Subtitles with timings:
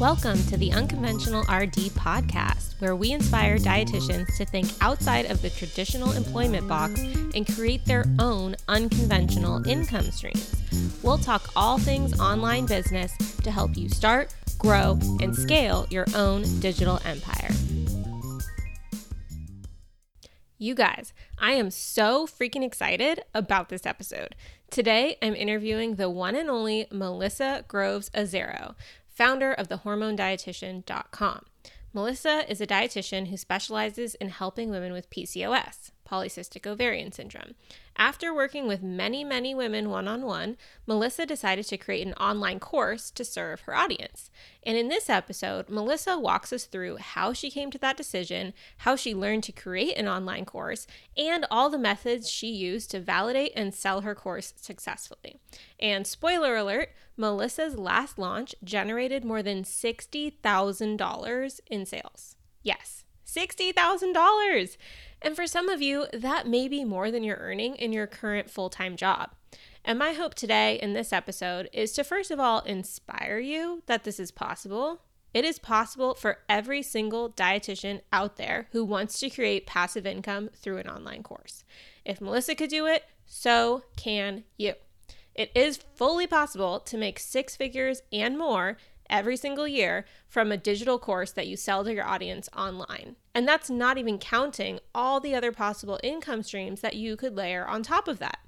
[0.00, 5.50] Welcome to the Unconventional RD podcast, where we inspire dietitians to think outside of the
[5.50, 7.00] traditional employment box
[7.34, 10.54] and create their own unconventional income streams.
[11.02, 16.44] We'll talk all things online business to help you start, grow, and scale your own
[16.60, 17.50] digital empire.
[20.58, 24.36] You guys, I am so freaking excited about this episode.
[24.70, 28.74] Today, I'm interviewing the one and only Melissa Groves Azzaro,
[29.18, 31.44] founder of thehormonedietitian.com.
[31.92, 37.54] Melissa is a dietitian who specializes in helping women with PCOS, polycystic ovarian syndrome.
[37.96, 42.60] After working with many, many women one on one, Melissa decided to create an online
[42.60, 44.30] course to serve her audience.
[44.62, 48.94] And in this episode, Melissa walks us through how she came to that decision, how
[48.94, 50.86] she learned to create an online course,
[51.16, 55.40] and all the methods she used to validate and sell her course successfully.
[55.80, 62.36] And spoiler alert, Melissa's last launch generated more than $60,000 in sales.
[62.62, 64.76] Yes, $60,000.
[65.20, 68.50] And for some of you, that may be more than you're earning in your current
[68.50, 69.30] full time job.
[69.84, 74.04] And my hope today in this episode is to first of all inspire you that
[74.04, 75.02] this is possible.
[75.34, 80.50] It is possible for every single dietitian out there who wants to create passive income
[80.54, 81.64] through an online course.
[82.04, 84.74] If Melissa could do it, so can you.
[85.34, 88.76] It is fully possible to make six figures and more
[89.10, 93.16] every single year from a digital course that you sell to your audience online.
[93.34, 97.66] And that's not even counting all the other possible income streams that you could layer
[97.66, 98.38] on top of that.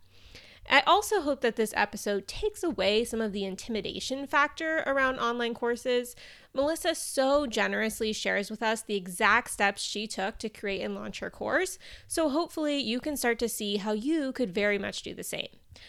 [0.68, 5.52] I also hope that this episode takes away some of the intimidation factor around online
[5.52, 6.14] courses.
[6.54, 11.18] Melissa so generously shares with us the exact steps she took to create and launch
[11.20, 15.12] her course, so hopefully you can start to see how you could very much do
[15.12, 15.48] the same.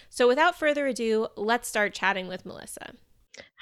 [0.09, 2.93] So, without further ado, let's start chatting with Melissa.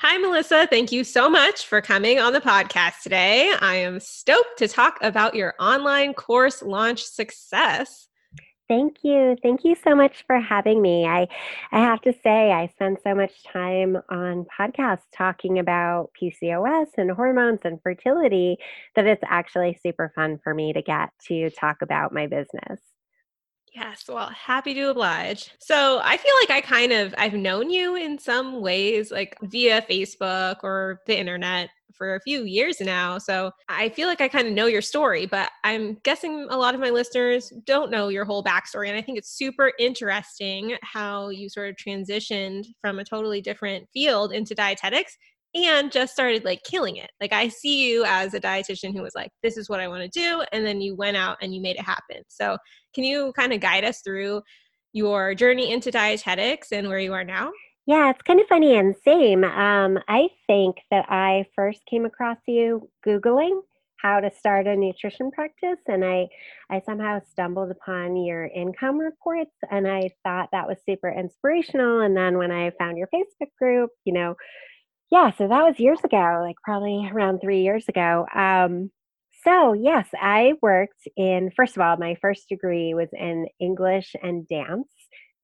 [0.02, 0.66] Hi, Melissa.
[0.66, 3.54] Thank you so much for coming on the podcast today.
[3.60, 8.08] I am stoked to talk about your online course launch success.
[8.70, 9.36] Thank you.
[9.44, 11.06] Thank you so much for having me.
[11.06, 11.28] I
[11.74, 17.12] I have to say I spend so much time on podcasts talking about PCOS and
[17.12, 18.56] hormones and fertility
[18.96, 22.80] that it's actually super fun for me to get to talk about my business.
[23.76, 25.52] Yes, well, happy to oblige.
[25.60, 29.82] So I feel like I kind of I've known you in some ways, like via
[29.84, 33.18] Facebook or the internet for a few years now.
[33.18, 36.74] So I feel like I kind of know your story, but I'm guessing a lot
[36.74, 38.88] of my listeners don't know your whole backstory.
[38.88, 43.88] And I think it's super interesting how you sort of transitioned from a totally different
[43.94, 45.16] field into dietetics
[45.56, 47.10] and just started like killing it.
[47.20, 50.04] Like I see you as a dietitian who was like, this is what I want
[50.04, 50.44] to do.
[50.52, 52.22] And then you went out and you made it happen.
[52.28, 52.58] So
[52.94, 54.42] can you kind of guide us through
[54.94, 57.52] your journey into dietetics and where you are now?
[57.86, 59.44] Yeah, it's kind of funny and same.
[59.44, 63.62] Um, I think that I first came across you Googling
[64.02, 66.28] how to start a nutrition practice and I
[66.70, 72.16] I somehow stumbled upon your income reports and I thought that was super inspirational and
[72.16, 74.36] then when I found your Facebook group, you know,
[75.12, 78.26] yeah, so that was years ago, like probably around three years ago.
[78.34, 78.92] Um,
[79.44, 84.48] so, yes, I worked in, first of all, my first degree was in English and
[84.48, 84.88] dance,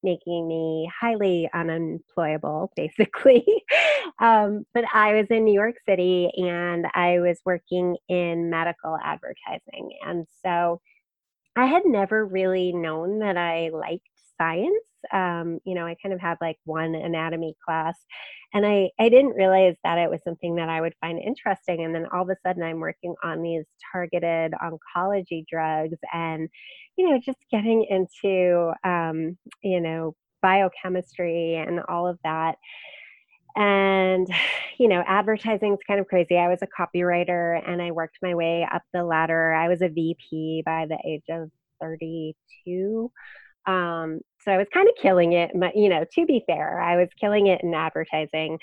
[0.04, 3.46] making me highly unemployable, basically.
[4.20, 9.92] um, but I was in New York City and I was working in medical advertising.
[10.06, 10.82] And so
[11.56, 14.08] I had never really known that I liked
[14.38, 14.84] science.
[15.12, 17.98] Um, you know, I kind of had like one anatomy class
[18.54, 21.84] and I, I didn't realize that it was something that I would find interesting.
[21.84, 26.48] And then all of a sudden, I'm working on these targeted oncology drugs and,
[26.96, 32.56] you know, just getting into, um, you know, biochemistry and all of that.
[33.58, 34.28] And,
[34.78, 36.38] you know, advertising is kind of crazy.
[36.38, 39.54] I was a copywriter and I worked my way up the ladder.
[39.54, 41.50] I was a VP by the age of
[41.82, 43.12] 32.
[43.66, 45.52] Um, so I was kind of killing it.
[45.56, 48.60] But, you know, to be fair, I was killing it in advertising,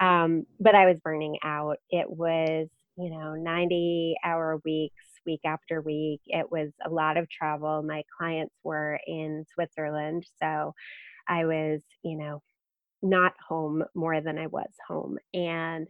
[0.00, 1.76] um, but I was burning out.
[1.90, 6.20] It was, you know, 90 hour weeks, week after week.
[6.26, 7.82] It was a lot of travel.
[7.82, 10.26] My clients were in Switzerland.
[10.42, 10.74] So
[11.28, 12.42] I was, you know,
[13.02, 15.18] not home more than I was home.
[15.34, 15.86] And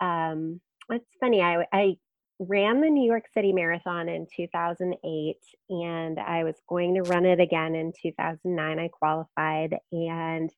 [0.00, 1.96] um, it's funny, I, I
[2.40, 5.36] ran the New York City Marathon in 2008
[5.68, 8.78] and I was going to run it again in 2009.
[8.78, 10.50] I qualified and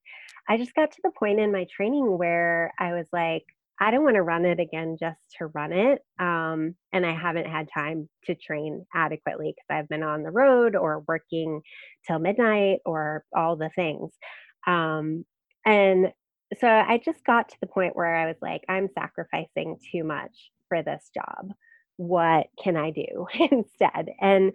[0.48, 3.44] I just got to the point in my training where I was like,
[3.80, 6.02] I don't want to run it again just to run it.
[6.20, 10.76] Um, and I haven't had time to train adequately because I've been on the road
[10.76, 11.62] or working
[12.06, 14.12] till midnight or all the things.
[14.68, 15.24] Um,
[15.66, 16.12] and
[16.60, 20.52] so I just got to the point where I was like, I'm sacrificing too much
[20.68, 21.50] for this job.
[21.96, 24.10] What can I do instead?
[24.20, 24.52] And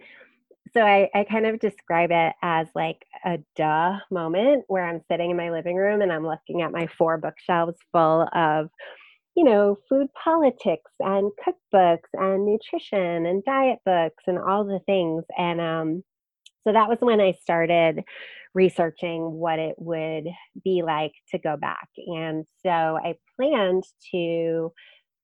[0.74, 5.30] so I, I kind of describe it as like a duh moment where I'm sitting
[5.30, 8.68] in my living room and I'm looking at my four bookshelves full of,
[9.34, 15.24] you know, food politics and cookbooks and nutrition and diet books and all the things.
[15.36, 16.04] And um,
[16.64, 18.04] so that was when I started
[18.54, 20.24] researching what it would
[20.64, 21.88] be like to go back.
[21.96, 24.72] And so I planned to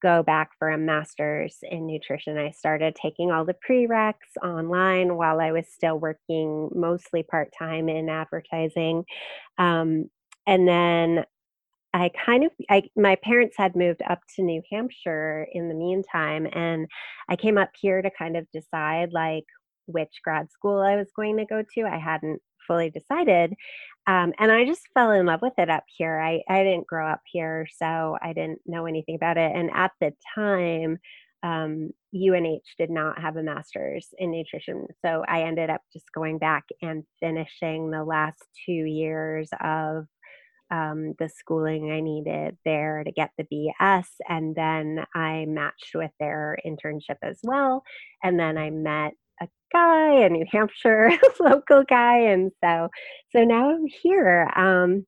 [0.04, 2.36] go back for a master's in nutrition.
[2.36, 7.88] I started taking all the prereqs online while I was still working mostly part time
[7.88, 9.04] in advertising.
[9.56, 10.10] Um,
[10.46, 11.24] and then
[11.94, 16.46] I kind of I my parents had moved up to New Hampshire in the meantime
[16.52, 16.86] and
[17.30, 19.46] I came up here to kind of decide like
[19.86, 21.82] which grad school I was going to go to.
[21.86, 23.54] I hadn't fully decided.
[24.06, 26.20] Um, and I just fell in love with it up here.
[26.20, 29.52] I, I didn't grow up here, so I didn't know anything about it.
[29.54, 30.98] And at the time,
[31.42, 34.86] um, UNH did not have a master's in nutrition.
[35.04, 40.06] So I ended up just going back and finishing the last two years of
[40.70, 44.06] um, the schooling I needed there to get the BS.
[44.28, 47.84] And then I matched with their internship as well.
[48.22, 49.12] And then I met
[49.74, 51.10] guy, a New Hampshire
[51.40, 52.88] local guy, and so
[53.34, 54.50] so now I'm here.
[54.56, 55.06] Um,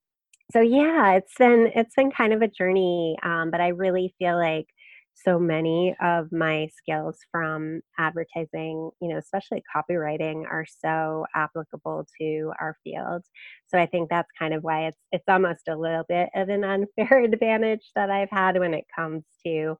[0.52, 4.36] so yeah, it's been it's been kind of a journey, um, but I really feel
[4.36, 4.66] like
[5.14, 12.52] so many of my skills from advertising, you know, especially copywriting, are so applicable to
[12.60, 13.22] our field.
[13.66, 16.64] So I think that's kind of why it's it's almost a little bit of an
[16.98, 19.76] unfair advantage that I've had when it comes to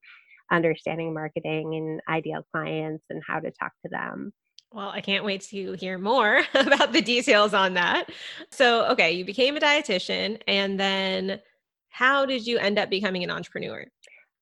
[0.51, 4.33] understanding marketing and ideal clients and how to talk to them.
[4.77, 8.11] Well, I can't wait to hear more about the details on that.
[8.51, 11.41] So, okay, you became a dietitian and then
[11.89, 13.87] how did you end up becoming an entrepreneur?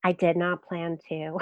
[0.02, 1.38] I did not plan to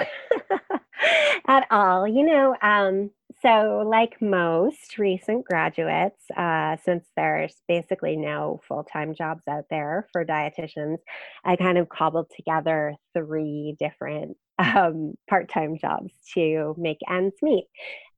[1.47, 2.07] at all.
[2.07, 3.09] You know, um,
[3.41, 10.07] so like most recent graduates, uh, since there's basically no full time jobs out there
[10.11, 10.97] for dietitians,
[11.43, 17.65] I kind of cobbled together three different um, part time jobs to make ends meet.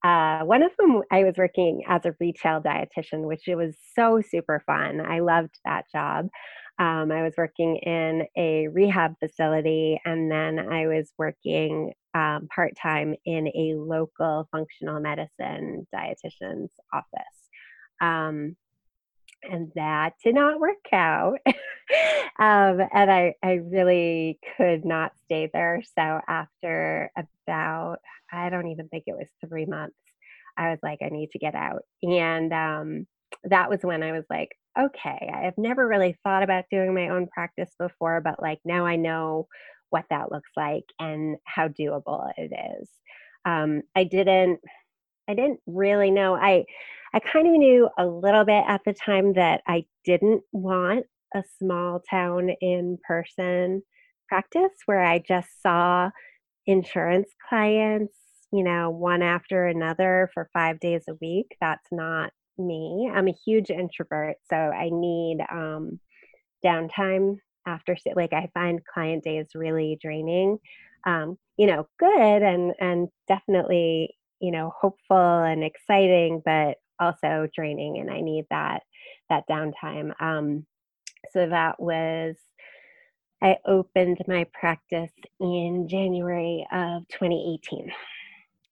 [0.06, 4.22] Uh, one of them, I was working as a retail dietitian, which it was so
[4.22, 5.02] super fun.
[5.02, 6.28] I loved that job.
[6.78, 12.74] Um, I was working in a rehab facility, and then I was working um, part
[12.80, 17.50] time in a local functional medicine dietitian's office.
[18.00, 18.56] Um,
[19.42, 21.40] and that did not work out.
[21.48, 25.81] um, and I, I really could not stay there.
[25.98, 27.98] So after about,
[28.35, 29.95] I don't even think it was three months,
[30.57, 31.81] I was like, I need to get out.
[32.01, 33.07] And um,
[33.45, 37.27] that was when I was like, okay, I've never really thought about doing my own
[37.27, 39.47] practice before, but like now I know
[39.89, 42.51] what that looks like and how doable it
[42.81, 42.89] is.
[43.45, 44.59] Um, I didn't,
[45.27, 46.35] I didn't really know.
[46.35, 46.65] I,
[47.13, 51.43] I kind of knew a little bit at the time that I didn't want a
[51.59, 53.83] small town in person
[54.27, 56.09] practice where I just saw
[56.65, 58.17] insurance clients,
[58.56, 61.57] you know, one after another for five days a week.
[61.60, 63.12] That's not me.
[63.13, 66.00] I'm a huge introvert, so I need um,
[66.63, 67.36] downtime
[67.68, 67.98] after.
[68.16, 70.59] Like I find client days really draining.
[71.06, 77.97] Um, you know, good and and definitely you know hopeful and exciting, but also draining,
[77.97, 78.83] and I need that
[79.30, 80.14] that downtime.
[80.21, 80.66] Um,
[81.33, 82.38] so that was.
[83.44, 87.92] I opened my practice in January of 2018.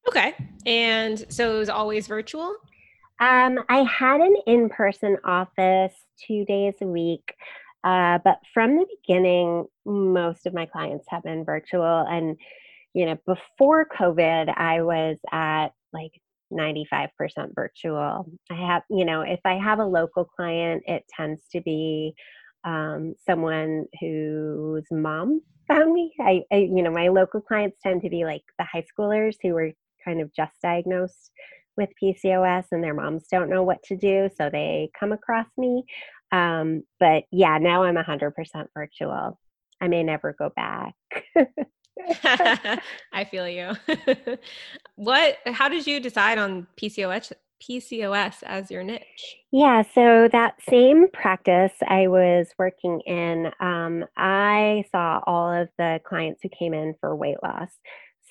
[0.08, 0.34] Okay.
[0.66, 2.56] And so it was always virtual?
[3.20, 5.94] Um, I had an in person office
[6.28, 7.34] two days a week,
[7.84, 12.06] uh, but from the beginning, most of my clients have been virtual.
[12.10, 12.38] And,
[12.94, 16.12] you know, before COVID, I was at like
[16.52, 17.10] 95%
[17.56, 18.26] virtual.
[18.50, 22.14] I have, you know, if I have a local client, it tends to be
[22.64, 26.14] um, someone whose mom found me.
[26.20, 29.54] I, I, you know, my local clients tend to be like the high schoolers who
[29.54, 29.72] were
[30.04, 31.32] kind of just diagnosed
[31.78, 35.84] with PCOS and their moms don't know what to do, so they come across me.
[36.32, 38.32] Um, but yeah, now I'm 100%
[38.74, 39.40] virtual.
[39.82, 40.94] I may never go back.
[43.14, 43.72] I feel you.
[44.96, 49.38] what how did you decide on PCOS PCOS as your niche?
[49.52, 56.00] Yeah, so that same practice I was working in, um, I saw all of the
[56.06, 57.70] clients who came in for weight loss.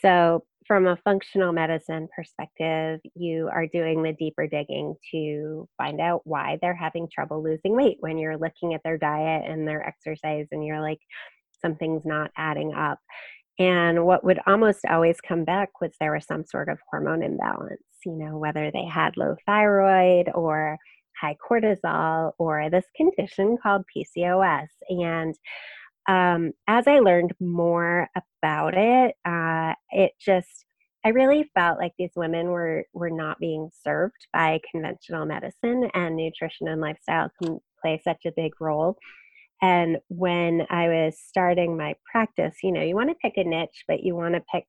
[0.00, 6.22] So from a functional medicine perspective, you are doing the deeper digging to find out
[6.24, 10.46] why they're having trouble losing weight when you're looking at their diet and their exercise
[10.52, 11.00] and you're like,
[11.60, 12.98] something's not adding up.
[13.58, 17.82] And what would almost always come back was there was some sort of hormone imbalance,
[18.04, 20.78] you know, whether they had low thyroid or
[21.20, 24.68] high cortisol or this condition called PCOS.
[24.88, 25.34] And
[26.08, 30.64] um, as I learned more about it, uh, it just
[31.04, 36.16] I really felt like these women were were not being served by conventional medicine, and
[36.16, 38.96] nutrition and lifestyle can play such a big role.
[39.60, 43.84] And when I was starting my practice, you know, you want to pick a niche,
[43.86, 44.66] but you want to pick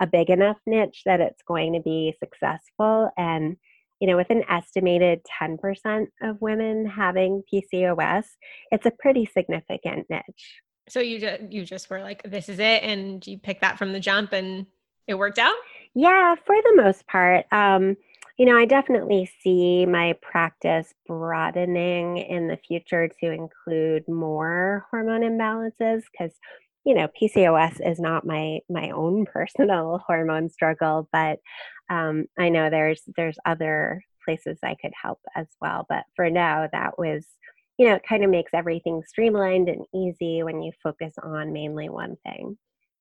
[0.00, 3.10] a big enough niche that it's going to be successful.
[3.18, 3.56] And,
[4.00, 8.24] you know, with an estimated 10% of women having PCOS,
[8.70, 10.62] it's a pretty significant niche.
[10.90, 13.92] So you just you just were like, this is it, and you picked that from
[13.92, 14.66] the jump, and
[15.06, 15.54] it worked out.
[15.94, 17.46] Yeah, for the most part.
[17.52, 17.96] Um,
[18.36, 25.20] you know, I definitely see my practice broadening in the future to include more hormone
[25.20, 26.32] imbalances because
[26.84, 31.38] you know PCOS is not my my own personal hormone struggle, but
[31.88, 35.86] um, I know there's there's other places I could help as well.
[35.88, 37.26] But for now, that was
[37.80, 41.88] you know it kind of makes everything streamlined and easy when you focus on mainly
[41.88, 42.58] one thing.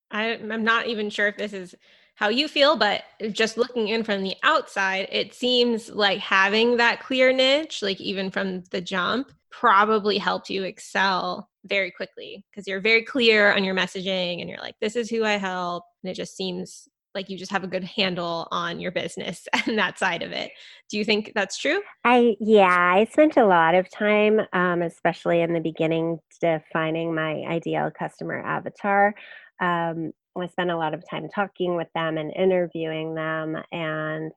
[0.09, 1.75] I, I'm not even sure if this is
[2.15, 7.01] how you feel, but just looking in from the outside, it seems like having that
[7.01, 12.79] clear niche, like even from the jump, probably helped you excel very quickly because you're
[12.79, 15.83] very clear on your messaging and you're like, this is who I help.
[16.03, 16.87] And it just seems
[17.19, 20.51] like you just have a good handle on your business and that side of it.
[20.89, 21.81] Do you think that's true?
[22.05, 27.43] I yeah, I spent a lot of time, um, especially in the beginning, defining my
[27.43, 29.13] ideal customer avatar.
[29.59, 34.31] Um, I spent a lot of time talking with them and interviewing them, and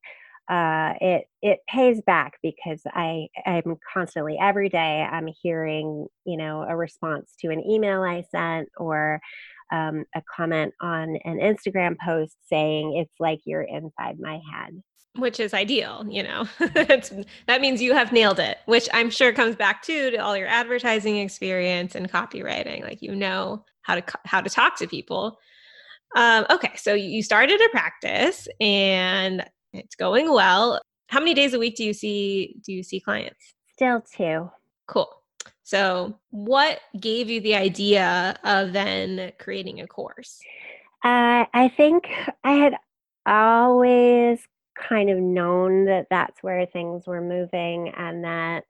[0.50, 6.66] uh, it it pays back because I I'm constantly every day I'm hearing you know
[6.68, 9.20] a response to an email I sent or
[9.72, 14.82] um, a comment on an Instagram post saying it's like you're inside my head
[15.16, 19.54] which is ideal you know that means you have nailed it which i'm sure comes
[19.54, 24.40] back to to all your advertising experience and copywriting like you know how to how
[24.40, 25.38] to talk to people
[26.14, 30.80] um, okay, so you started a practice and it's going well.
[31.08, 33.54] How many days a week do you see do you see clients?
[33.72, 34.50] Still two.
[34.88, 35.08] Cool.
[35.72, 40.38] So, what gave you the idea of then creating a course?
[41.02, 42.10] Uh, I think
[42.44, 42.74] I had
[43.24, 44.38] always
[44.76, 48.64] kind of known that that's where things were moving and that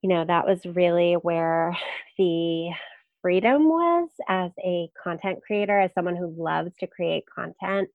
[0.00, 1.76] you know that was really where
[2.16, 2.70] the
[3.20, 7.88] freedom was as a content creator, as someone who loves to create content.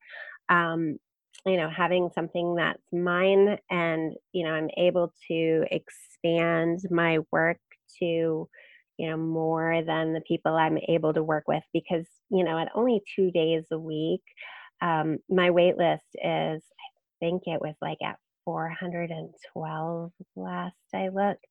[0.50, 0.98] Um,
[1.46, 7.58] you know, having something that's mine and, you know, I'm able to expand my work
[8.00, 8.48] to,
[8.98, 12.70] you know, more than the people I'm able to work with because, you know, at
[12.76, 14.22] only two days a week,
[14.82, 16.88] um, my wait list is, I
[17.20, 21.46] think it was like at 412 last I looked.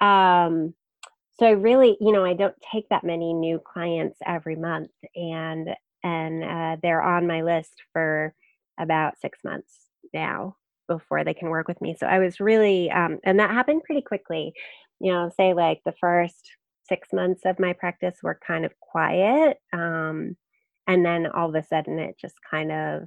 [0.00, 0.74] Um,
[1.38, 5.70] so I really, you know, I don't take that many new clients every month, and
[6.04, 8.34] and uh, they're on my list for
[8.78, 10.56] about six months now
[10.88, 11.94] before they can work with me.
[11.98, 14.52] So I was really, um, and that happened pretty quickly.
[15.00, 16.50] You know, say like the first
[16.88, 20.36] six months of my practice were kind of quiet, um,
[20.86, 23.02] and then all of a sudden it just kind of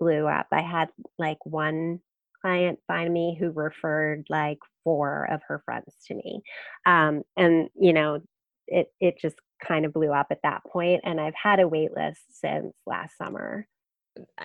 [0.00, 0.46] blew up.
[0.52, 2.00] I had like one
[2.40, 6.42] client find me who referred like four of her friends to me.
[6.86, 8.20] Um, and, you know,
[8.66, 11.90] it, it just kind of blew up at that point, And I've had a wait
[11.94, 13.66] list since last summer.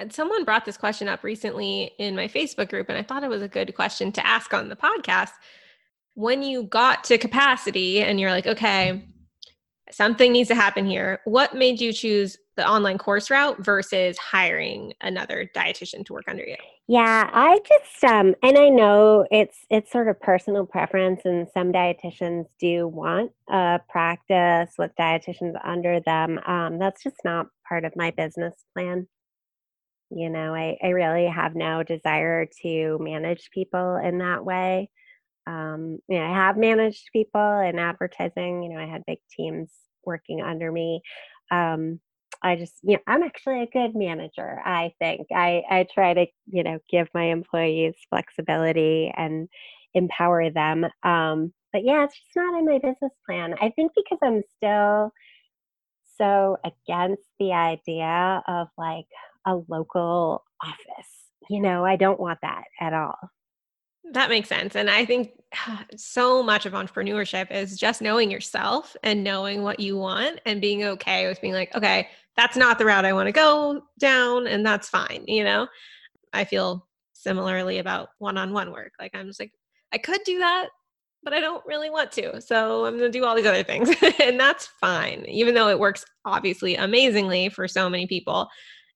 [0.10, 3.42] Someone brought this question up recently in my Facebook group, and I thought it was
[3.42, 5.32] a good question to ask on the podcast.
[6.18, 9.08] When you got to capacity and you're like, okay,
[9.92, 14.94] something needs to happen here, what made you choose the online course route versus hiring
[15.02, 16.56] another dietitian to work under you?
[16.88, 21.72] Yeah, I just um and I know it's it's sort of personal preference and some
[21.72, 26.40] dietitians do want a practice with dietitians under them.
[26.48, 29.08] Um that's just not part of my business plan.
[30.10, 34.90] You know, I I really have no desire to manage people in that way.
[35.48, 39.72] Um, you know, I have managed people in advertising, you know, I had big teams
[40.06, 41.02] working under me.
[41.52, 42.00] Um
[42.44, 44.60] I just, you know, I'm actually a good manager.
[44.64, 49.50] I think I I try to, you know, give my employees flexibility and
[49.94, 50.86] empower them.
[51.04, 53.56] Um, but yeah, it's just not in my business plan.
[53.62, 55.12] I think because I'm still
[56.18, 59.06] so against the idea of like
[59.46, 61.12] a local office.
[61.50, 63.18] You know, I don't want that at all.
[64.14, 64.76] That makes sense.
[64.76, 65.32] And I think
[65.96, 70.84] so much of entrepreneurship is just knowing yourself and knowing what you want and being
[70.84, 74.66] okay with being like, okay, that's not the route I want to go down and
[74.66, 75.68] that's fine, you know?
[76.34, 78.94] I feel similarly about one-on-one work.
[79.00, 79.52] Like I'm just like
[79.94, 80.68] I could do that,
[81.24, 82.40] but I don't really want to.
[82.42, 83.90] So I'm going to do all these other things
[84.22, 85.26] and that's fine.
[85.28, 88.48] Even though it works obviously amazingly for so many people,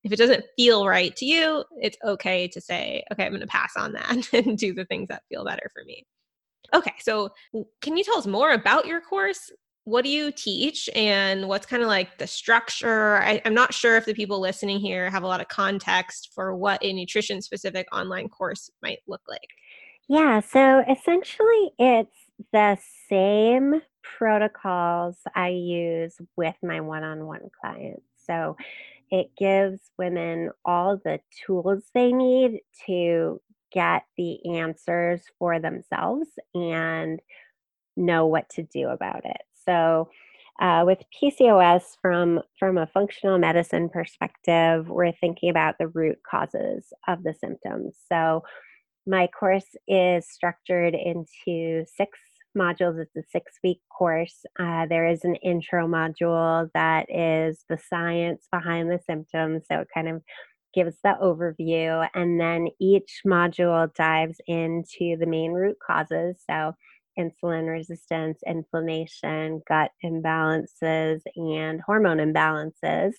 [0.03, 3.47] if it doesn't feel right to you, it's okay to say, okay, I'm going to
[3.47, 6.05] pass on that and do the things that feel better for me.
[6.73, 7.29] Okay, so
[7.81, 9.51] can you tell us more about your course?
[9.83, 13.17] What do you teach and what's kind of like the structure?
[13.17, 16.55] I, am not sure if the people listening here have a lot of context for
[16.55, 19.39] what a nutrition specific online course might look like.
[20.07, 22.15] Yeah, so essentially it's
[22.53, 22.77] the
[23.09, 28.03] same protocols I use with my one on one clients.
[28.25, 28.55] So
[29.11, 33.41] it gives women all the tools they need to
[33.71, 37.19] get the answers for themselves and
[37.95, 39.41] know what to do about it.
[39.65, 40.09] So,
[40.59, 46.93] uh, with PCOS, from from a functional medicine perspective, we're thinking about the root causes
[47.07, 47.97] of the symptoms.
[48.09, 48.43] So,
[49.07, 52.19] my course is structured into six
[52.57, 52.99] modules.
[52.99, 54.45] It's a six week course.
[54.59, 59.63] Uh, there is an intro module that is the science behind the symptoms.
[59.71, 60.21] So it kind of
[60.73, 62.07] gives the overview.
[62.13, 66.37] And then each module dives into the main root causes.
[66.49, 66.73] So
[67.19, 73.11] insulin resistance, inflammation, gut imbalances, and hormone imbalances.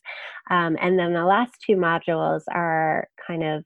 [0.50, 3.64] Um, and then the last two modules are kind of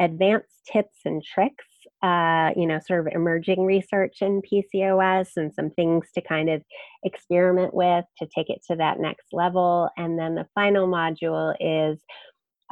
[0.00, 1.65] advanced tips and tricks
[2.02, 6.62] uh, you know, sort of emerging research in PCOS and some things to kind of
[7.04, 9.88] experiment with to take it to that next level.
[9.96, 11.98] And then the final module is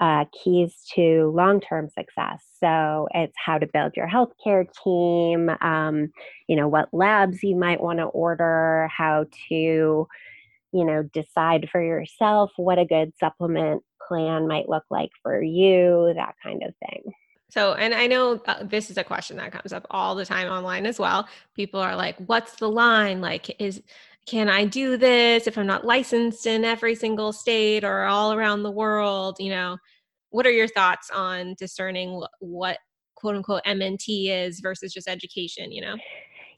[0.00, 2.44] uh, keys to long term success.
[2.58, 6.10] So it's how to build your healthcare team, um,
[6.48, 9.54] you know, what labs you might want to order, how to,
[10.72, 16.12] you know, decide for yourself what a good supplement plan might look like for you,
[16.16, 17.12] that kind of thing.
[17.54, 20.48] So, and I know uh, this is a question that comes up all the time
[20.48, 21.28] online as well.
[21.54, 23.20] People are like, what's the line?
[23.20, 23.80] Like, is,
[24.26, 28.64] can I do this if I'm not licensed in every single state or all around
[28.64, 29.36] the world?
[29.38, 29.76] You know,
[30.30, 32.78] what are your thoughts on discerning what,
[33.14, 35.94] quote unquote MNT is versus just education, you know?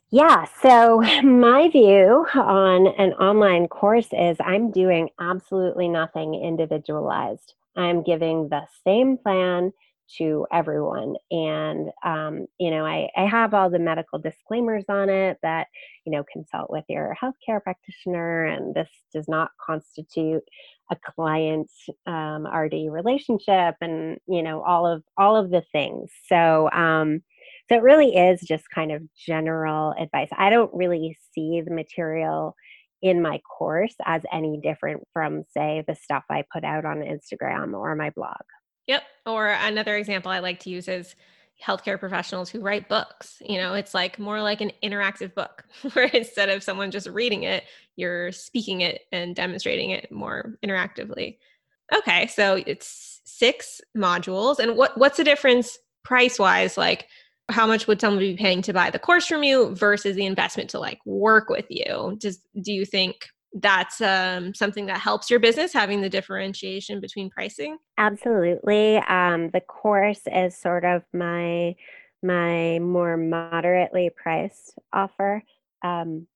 [0.09, 7.53] Yeah, so my view on an online course is I'm doing absolutely nothing individualized.
[7.77, 9.75] I'm giving the same plan
[10.19, 11.15] to everyone.
[11.31, 15.69] And, um, you know, I, I have all the medical disclaimers on it that,
[16.05, 20.43] you know, consult with your healthcare practitioner, and this does not constitute
[20.91, 21.71] a client
[22.07, 26.11] um, RD relationship, and you know, all of all of the things.
[26.29, 27.23] So, um,
[27.69, 30.29] so it really is just kind of general advice.
[30.37, 32.55] I don't really see the material
[33.03, 37.75] in my course as any different from, say, the stuff I put out on Instagram
[37.75, 38.35] or my blog.
[38.87, 39.03] Yep.
[39.27, 41.15] Or another example I like to use is
[41.63, 43.43] healthcare professionals who write books.
[43.47, 47.45] You know, it's like more like an interactive book where instead of someone just reading
[47.45, 47.65] it,
[47.97, 51.39] you're speaking it and demonstrating it more interactively.
[51.95, 54.59] Okay, so it's six modules.
[54.59, 56.77] And what what's the difference price wise?
[56.77, 57.07] Like
[57.49, 60.69] how much would someone be paying to buy the course from you versus the investment
[60.71, 62.17] to like work with you?
[62.19, 63.29] Does do you think
[63.61, 67.79] that's um, something that helps your business having the differentiation between pricing?
[67.99, 71.75] Absolutely um, the course is sort of my
[72.23, 75.43] my more moderately priced offer
[75.83, 76.27] um,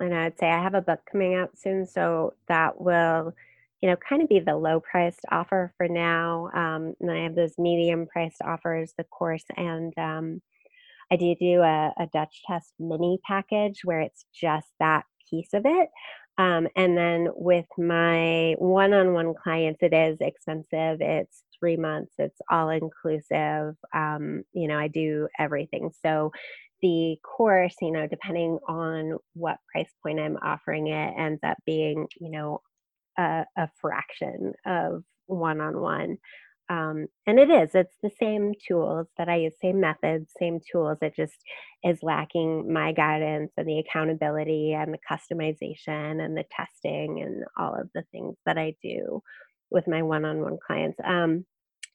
[0.00, 3.32] and i'd say i have a book coming out soon so that will
[3.80, 7.34] you know kind of be the low priced offer for now um, and i have
[7.34, 10.40] those medium priced offers the course and um,
[11.10, 15.62] i do do a, a dutch test mini package where it's just that piece of
[15.64, 15.88] it
[16.38, 21.00] um, and then with my one on one clients, it is expensive.
[21.00, 23.74] It's three months, it's all inclusive.
[23.94, 25.90] Um, you know, I do everything.
[26.04, 26.32] So
[26.82, 32.06] the course, you know, depending on what price point I'm offering it, ends up being,
[32.20, 32.60] you know,
[33.18, 36.18] a, a fraction of one on one.
[36.68, 40.98] Um, and it is, it's the same tools that I use, same methods, same tools.
[41.00, 41.36] It just
[41.84, 47.74] is lacking my guidance and the accountability and the customization and the testing and all
[47.74, 49.22] of the things that I do
[49.70, 50.98] with my one on one clients.
[51.04, 51.44] Um,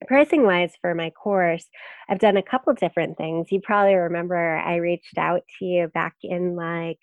[0.07, 1.67] pricing wise for my course,
[2.09, 3.51] I've done a couple different things.
[3.51, 6.99] You probably remember I reached out to you back in like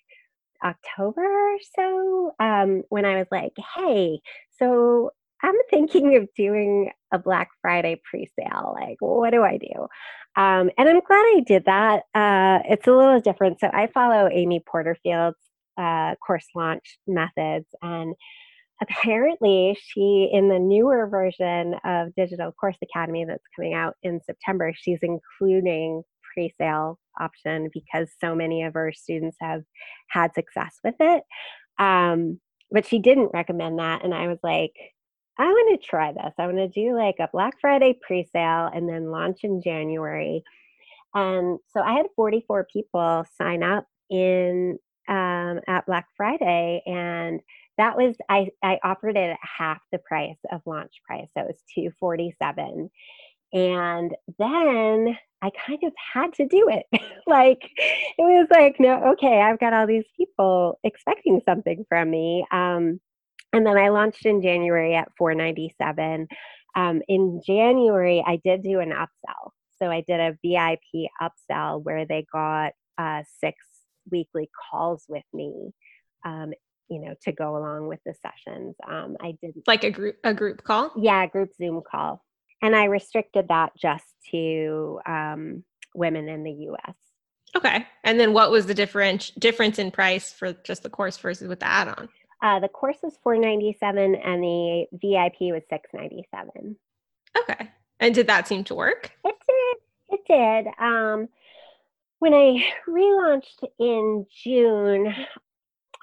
[0.63, 4.19] October or so um, when I was like, hey,
[4.57, 8.75] so I'm thinking of doing a Black Friday pre-sale.
[8.79, 9.87] Like, what do I do?
[10.35, 12.03] Um, and I'm glad I did that.
[12.13, 13.59] Uh, it's a little different.
[13.59, 15.37] So I follow Amy Porterfield's
[15.77, 18.15] uh, course launch methods, and
[18.81, 24.71] apparently she in the newer version of digital course academy that's coming out in september
[24.73, 26.01] she's including
[26.33, 29.63] pre-sale option because so many of her students have
[30.09, 31.23] had success with it
[31.77, 32.39] um,
[32.71, 34.73] but she didn't recommend that and i was like
[35.39, 38.87] i want to try this i want to do like a black friday pre-sale and
[38.87, 40.43] then launch in january
[41.15, 47.41] and so i had 44 people sign up in um, at black friday and
[47.79, 51.27] that was I I offered it at half the price of launch price.
[51.33, 52.91] So it was 247.
[53.51, 56.85] And then I kind of had to do it.
[57.27, 62.45] like it was like, no, okay, I've got all these people expecting something from me.
[62.51, 62.99] Um,
[63.53, 66.27] and then I launched in January at 497.
[66.75, 69.51] Um, in January, I did do an upsell.
[69.79, 73.57] So I did a VIP upsell where they got uh, six
[74.11, 75.71] weekly calls with me
[76.25, 76.51] um,
[76.89, 78.75] you know to go along with the sessions.
[78.87, 80.91] Um, i did like a group a group call?
[80.97, 82.23] Yeah group zoom call.
[82.61, 85.63] And i restricted that just to um,
[85.95, 86.51] women in the
[86.87, 86.95] us
[87.55, 87.85] okay.
[88.03, 91.59] And then what was the difference difference in price for just the course versus with
[91.59, 92.09] the add-on
[92.41, 96.75] uh, the course was 497 and the vip was 697
[97.37, 101.27] okay and did that seem to work it did it did um,
[102.19, 105.13] when I relaunched in June,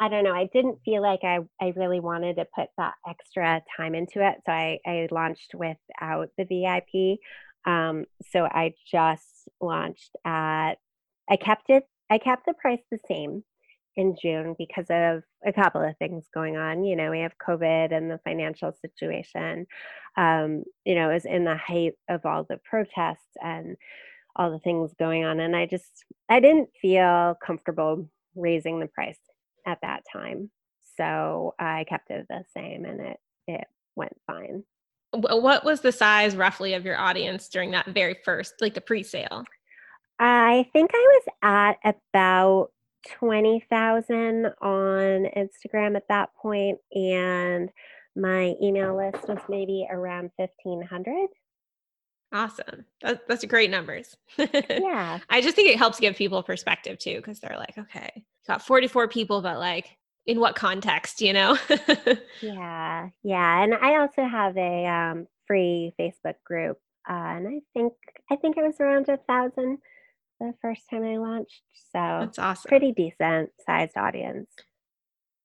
[0.01, 0.35] I don't know.
[0.35, 4.37] I didn't feel like I, I really wanted to put that extra time into it.
[4.45, 7.19] So I, I launched without the VIP.
[7.65, 10.75] Um, so I just launched at,
[11.29, 13.43] I kept it, I kept the price the same
[13.97, 16.85] in June because of a couple of things going on.
[16.85, 19.67] You know, we have COVID and the financial situation.
[20.17, 23.77] Um, you know, it was in the height of all the protests and
[24.35, 25.41] all the things going on.
[25.41, 29.19] And I just, I didn't feel comfortable raising the price
[29.67, 30.51] at that time.
[30.97, 34.65] So I kept it the same and it it went fine.
[35.13, 39.45] What was the size roughly of your audience during that very first, like the pre-sale?
[40.19, 42.71] I think I was at about
[43.19, 47.71] 20,000 on Instagram at that point and
[48.17, 51.29] my email list was maybe around 1500.
[52.33, 52.85] Awesome.
[53.03, 54.17] That, that's great numbers.
[54.39, 55.19] yeah.
[55.29, 59.09] I just think it helps give people perspective too, because they're like, okay, got 44
[59.09, 61.57] people, but like, in what context, you know?
[62.43, 63.09] yeah.
[63.23, 63.63] Yeah.
[63.63, 66.79] And I also have a um, free Facebook group.
[67.09, 67.93] Uh, and I think
[68.31, 69.79] I think it was around a thousand
[70.41, 71.63] the first time I launched.
[71.93, 72.69] So that's awesome.
[72.69, 74.49] Pretty decent sized audience.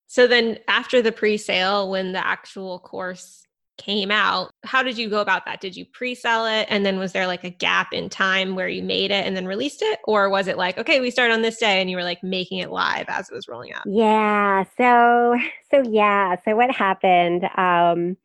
[0.08, 3.46] So then after the pre-sale, when the actual course
[3.78, 5.62] came out, how did you go about that?
[5.62, 8.84] Did you pre-sell it and then was there like a gap in time where you
[8.84, 11.58] made it and then released it or was it like, okay, we start on this
[11.58, 13.84] day and you were like making it live as it was rolling out?
[13.86, 14.66] Yeah.
[14.78, 15.40] So
[15.72, 18.18] so yeah, so what happened um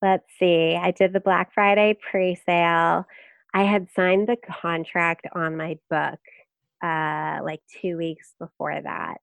[0.00, 0.76] let's see.
[0.76, 3.06] I did the Black Friday pre-sale.
[3.54, 6.20] I had signed the contract on my book
[6.82, 9.18] uh like 2 weeks before that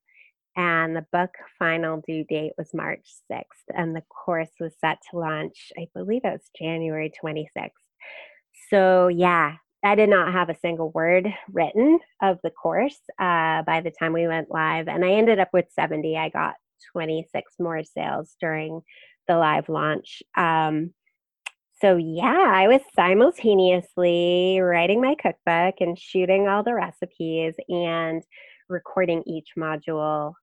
[0.55, 5.17] and the book final due date was March 6th, and the course was set to
[5.17, 7.69] launch, I believe it was January 26th.
[8.69, 13.81] So, yeah, I did not have a single word written of the course uh, by
[13.83, 16.17] the time we went live, and I ended up with 70.
[16.17, 16.55] I got
[16.91, 18.81] 26 more sales during
[19.27, 20.21] the live launch.
[20.35, 20.93] Um,
[21.81, 28.23] so, yeah, I was simultaneously writing my cookbook and shooting all the recipes and
[28.69, 30.33] recording each module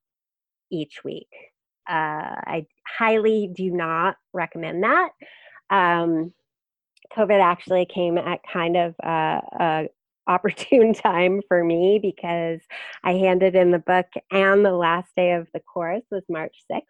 [0.71, 1.29] each week.
[1.89, 5.11] Uh, I highly do not recommend that.
[5.71, 6.33] Um,
[7.17, 9.89] COVID actually came at kind of a, a
[10.27, 12.61] opportune time for me because
[13.03, 16.83] I handed in the book and the last day of the course was March 6th.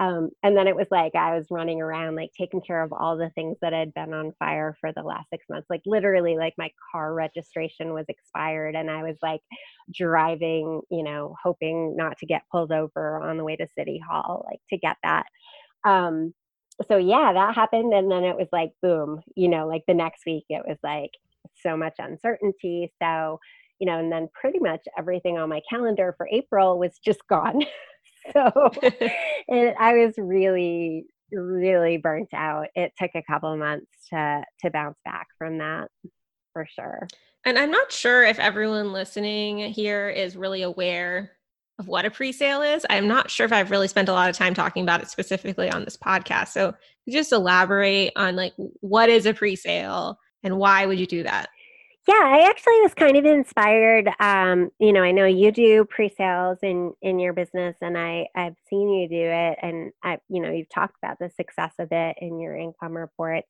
[0.00, 3.18] Um, and then it was like I was running around, like taking care of all
[3.18, 5.68] the things that had been on fire for the last six months.
[5.68, 9.42] Like literally, like my car registration was expired, and I was like
[9.94, 14.46] driving, you know, hoping not to get pulled over on the way to City Hall,
[14.50, 15.26] like to get that.
[15.84, 16.34] Um,
[16.88, 20.22] so yeah, that happened, and then it was like boom, you know, like the next
[20.26, 21.10] week it was like
[21.62, 22.90] so much uncertainty.
[23.02, 23.38] So
[23.80, 27.62] you know, and then pretty much everything on my calendar for April was just gone.
[28.32, 28.70] so
[29.48, 32.68] and I was really, really burnt out.
[32.74, 35.88] It took a couple months to to bounce back from that
[36.52, 37.06] for sure.
[37.44, 41.32] And I'm not sure if everyone listening here is really aware
[41.78, 42.84] of what a pre-sale is.
[42.90, 45.70] I'm not sure if I've really spent a lot of time talking about it specifically
[45.70, 46.48] on this podcast.
[46.48, 46.74] So
[47.08, 51.48] just elaborate on like what is a pre-sale and why would you do that?
[52.08, 54.08] Yeah, I actually was kind of inspired.
[54.20, 58.56] Um, you know, I know you do pre-sales in in your business, and I I've
[58.68, 62.16] seen you do it, and I, you know, you've talked about the success of it
[62.20, 63.48] in your income reports.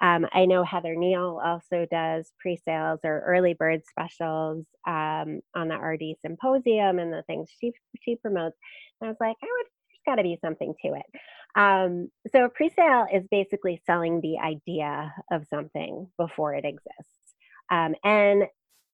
[0.00, 5.76] Um, I know Heather Neal also does pre-sales or early bird specials um, on the
[5.76, 8.56] RD symposium and the things she she promotes.
[9.00, 11.06] And I was like, I would there's got to be something to it.
[11.54, 17.19] Um, so a pre-sale is basically selling the idea of something before it exists.
[17.70, 18.44] Um, and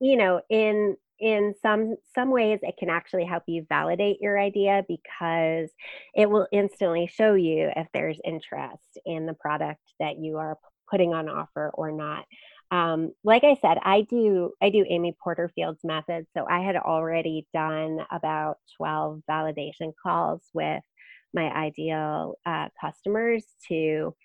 [0.01, 4.85] you know, in in some some ways it can actually help you validate your idea
[4.87, 5.71] because
[6.15, 10.59] it will instantly show you if there's interest in the product that you are
[10.91, 12.25] putting on offer or not.
[12.73, 17.47] Um, like i said i do i do amy porterfield's method so i had already
[17.55, 20.83] done about 12 validation calls with
[21.33, 24.17] my ideal uh, customers to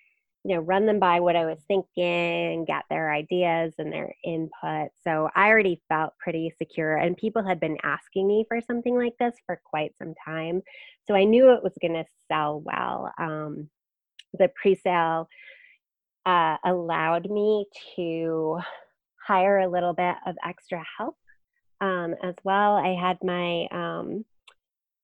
[0.44, 4.90] you know, run them by what I was thinking, get their ideas and their input.
[5.04, 6.96] So I already felt pretty secure.
[6.96, 10.62] And people had been asking me for something like this for quite some time.
[11.06, 13.12] So I knew it was going to sell well.
[13.18, 13.68] Um,
[14.34, 15.28] the pre sale
[16.26, 18.58] uh, allowed me to
[19.24, 21.16] hire a little bit of extra help
[21.80, 22.74] um, as well.
[22.74, 24.24] I had my um,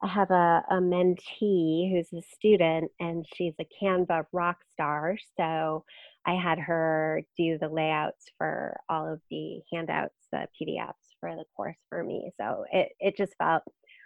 [0.03, 5.17] I have a, a mentee who's a student and she's a Canva rock star.
[5.37, 5.85] So
[6.25, 11.45] I had her do the layouts for all of the handouts, the PDFs for the
[11.57, 12.31] course for me.
[12.41, 13.65] So it, it just felt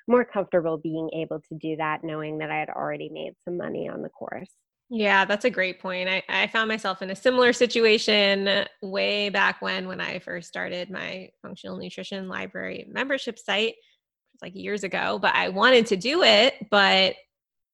[0.09, 3.89] more comfortable being able to do that, knowing that I had already made some money
[3.89, 4.51] on the course.
[4.89, 6.09] Yeah, that's a great point.
[6.09, 10.49] I, I found myself in a similar situation uh, way back when, when I first
[10.49, 13.75] started my functional nutrition library membership site
[14.41, 17.15] like years ago, but I wanted to do it, but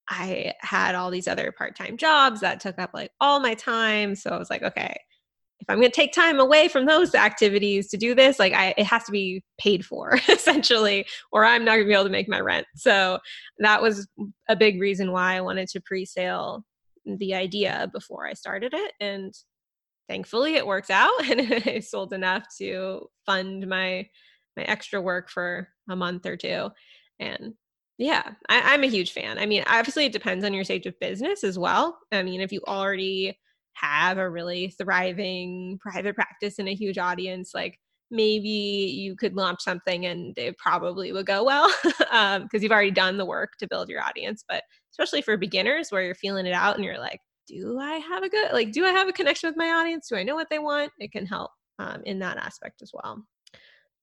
[0.09, 4.15] I had all these other part-time jobs that took up like all my time.
[4.15, 4.97] So I was like, okay,
[5.61, 8.75] if I'm going to take time away from those activities to do this, like I,
[8.79, 12.11] it has to be paid for essentially, or I'm not going to be able to
[12.11, 12.67] make my rent.
[12.77, 13.19] So
[13.59, 14.09] that was
[14.49, 16.65] a big reason why I wanted to pre-sale
[17.05, 18.93] the idea before I started it.
[19.01, 19.35] And
[20.09, 24.09] thankfully it worked out and I sold enough to fund my
[24.59, 26.69] my extra work for a month or two.
[27.19, 27.55] And
[27.97, 29.39] yeah, I, am a huge fan.
[29.39, 31.99] I mean, obviously, it depends on your stage of business as well.
[32.13, 33.39] I mean, if you already
[33.75, 37.79] have a really thriving private practice and a huge audience, like
[38.11, 42.91] maybe you could launch something and it probably would go well because um, you've already
[42.91, 44.45] done the work to build your audience.
[44.49, 48.23] But especially for beginners where you're feeling it out and you're like, do I have
[48.23, 50.09] a good, like, do I have a connection with my audience?
[50.09, 50.93] Do I know what they want?
[50.99, 53.25] It can help um, in that aspect as well.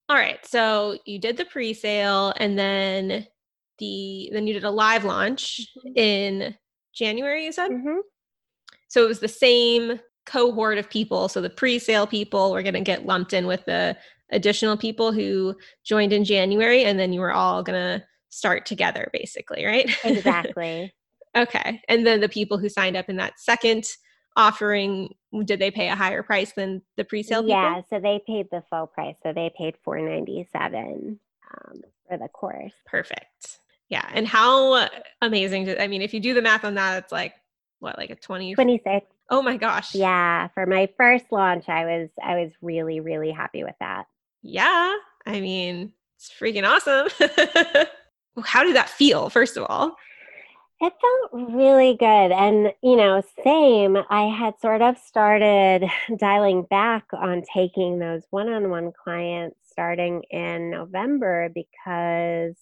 [0.07, 0.45] All right.
[0.45, 3.25] So you did the pre-sale and then
[3.79, 5.97] the then you did a live launch mm-hmm.
[5.97, 6.55] in
[6.93, 7.71] January, you said?
[7.71, 7.99] Mm-hmm.
[8.87, 11.27] So it was the same cohort of people.
[11.27, 13.97] So the pre-sale people were going to get lumped in with the
[14.31, 19.09] additional people who joined in January and then you were all going to start together
[19.13, 19.89] basically, right?
[20.03, 20.93] Exactly.
[21.35, 21.81] okay.
[21.87, 23.85] And then the people who signed up in that second
[24.35, 27.55] offering did they pay a higher price than the pre-sale people?
[27.55, 31.19] yeah so they paid the full price so they paid 497
[31.51, 32.73] um, for the course.
[32.85, 33.59] Perfect.
[33.89, 34.87] Yeah and how
[35.21, 37.35] amazing to, i mean if you do the math on that it's like
[37.79, 39.93] what like a 20 26 oh my gosh.
[39.93, 44.05] Yeah for my first launch i was i was really really happy with that.
[44.41, 44.95] Yeah
[45.25, 47.09] i mean it's freaking awesome.
[48.43, 49.95] How did that feel first of all
[50.81, 52.31] it felt really good.
[52.31, 55.87] And, you know, same, I had sort of started
[56.19, 62.55] dialing back on taking those one on one clients starting in November because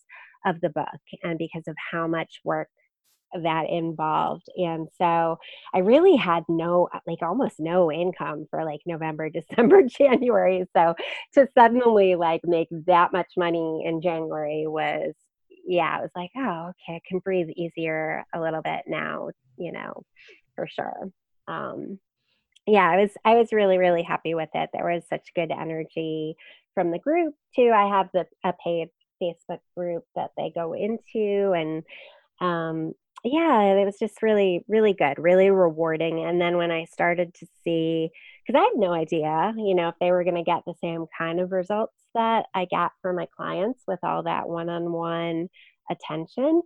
[0.46, 0.88] of the book
[1.24, 2.70] and because of how much work
[3.44, 4.46] that involved.
[4.58, 5.38] And so
[5.74, 10.66] I really had no, like almost no income for like November, December, January.
[10.76, 10.96] So
[11.36, 15.14] to suddenly like make that much money in January was
[15.66, 19.72] yeah, I was like, oh, okay, I can breathe easier a little bit now, you
[19.72, 20.04] know,
[20.56, 21.12] for sure.
[21.48, 22.00] Um,
[22.66, 24.70] yeah, I was I was really really happy with it.
[24.74, 26.36] There was such good energy
[26.74, 27.72] from the group too.
[27.76, 28.90] I have the a paid
[29.22, 31.84] Facebook group that they go into, and
[32.40, 36.24] um, yeah, it was just really really good, really rewarding.
[36.24, 38.12] And then when I started to see,
[38.46, 41.06] because I had no idea, you know, if they were going to get the same
[41.18, 45.50] kind of results that I got for my clients with all that one on one
[45.90, 46.62] attention.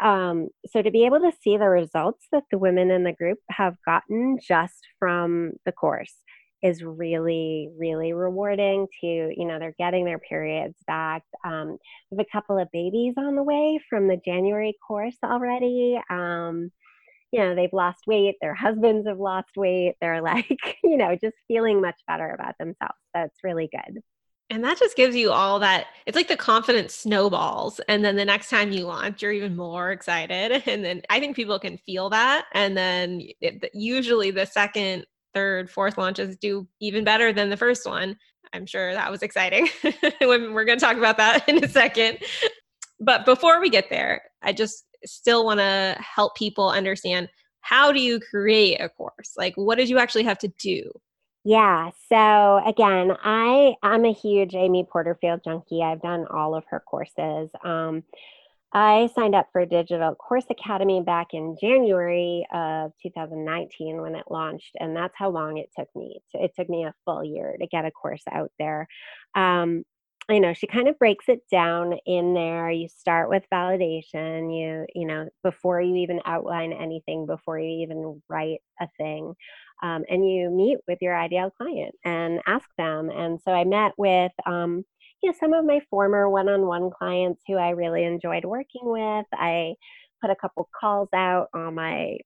[0.00, 3.38] Um, so to be able to see the results that the women in the group
[3.50, 6.14] have gotten just from the course
[6.62, 11.22] is really, really rewarding to, you know, they're getting their periods back.
[11.44, 11.76] Um,
[12.10, 16.00] we have a couple of babies on the way from the January course already.
[16.08, 16.70] Um,
[17.32, 19.96] you know, they've lost weight, their husbands have lost weight.
[20.00, 22.94] They're like, you know, just feeling much better about themselves.
[23.14, 24.02] That's really good.
[24.50, 27.80] And that just gives you all that it's like the confidence snowballs.
[27.88, 30.62] And then the next time you launch, you're even more excited.
[30.68, 32.44] And then I think people can feel that.
[32.52, 37.86] And then it, usually the second, third, fourth launches do even better than the first
[37.86, 38.18] one.
[38.52, 39.70] I'm sure that was exciting.
[40.20, 42.18] We're going to talk about that in a second.
[43.00, 47.28] But before we get there, I just still want to help people understand
[47.60, 49.32] how do you create a course?
[49.36, 50.90] Like, what did you actually have to do?
[51.44, 51.90] Yeah.
[52.08, 55.82] So again, I I'm a huge Amy Porterfield junkie.
[55.82, 57.50] I've done all of her courses.
[57.64, 58.04] Um,
[58.74, 64.76] I signed up for Digital Course Academy back in January of 2019 when it launched,
[64.80, 66.20] and that's how long it took me.
[66.32, 68.88] It took me a full year to get a course out there.
[69.34, 69.84] Um,
[70.28, 72.70] you know, she kind of breaks it down in there.
[72.70, 74.56] You start with validation.
[74.56, 79.34] You you know before you even outline anything, before you even write a thing
[79.82, 83.10] um, and you meet with your ideal client and ask them.
[83.10, 84.84] And so I met with, um,
[85.22, 89.26] you know, some of my former one-on-one clients who I really enjoyed working with.
[89.32, 89.74] I
[90.20, 92.18] put a couple calls out on my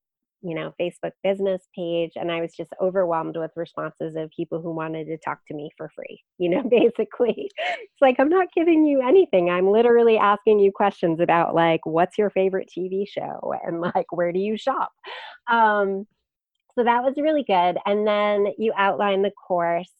[0.47, 4.75] you know facebook business page and i was just overwhelmed with responses of people who
[4.75, 8.85] wanted to talk to me for free you know basically it's like i'm not giving
[8.85, 13.81] you anything i'm literally asking you questions about like what's your favorite tv show and
[13.81, 14.93] like where do you shop
[15.49, 16.07] um,
[16.77, 17.79] so that was really good.
[17.87, 19.91] And then you outline the course.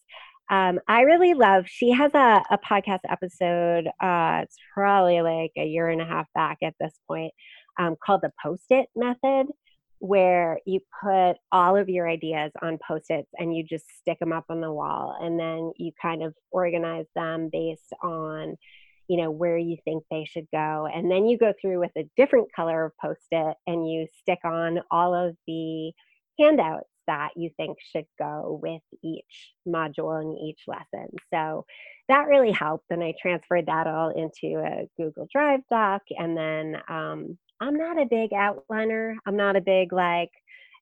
[0.49, 5.65] Um, I really love, she has a, a podcast episode, uh, it's probably like a
[5.65, 7.33] year and a half back at this point,
[7.77, 9.47] um, called the Post It Method,
[9.99, 14.33] where you put all of your ideas on Post its and you just stick them
[14.33, 15.17] up on the wall.
[15.19, 18.55] And then you kind of organize them based on
[19.07, 22.09] you know where you think they should go and then you go through with a
[22.17, 25.93] different color of post it and you stick on all of the
[26.37, 31.07] handouts that you think should go with each module and each lesson.
[31.33, 31.65] So
[32.09, 32.85] that really helped.
[32.89, 36.03] And I transferred that all into a Google Drive doc.
[36.11, 39.15] And then um, I'm not a big outliner.
[39.25, 40.31] I'm not a big like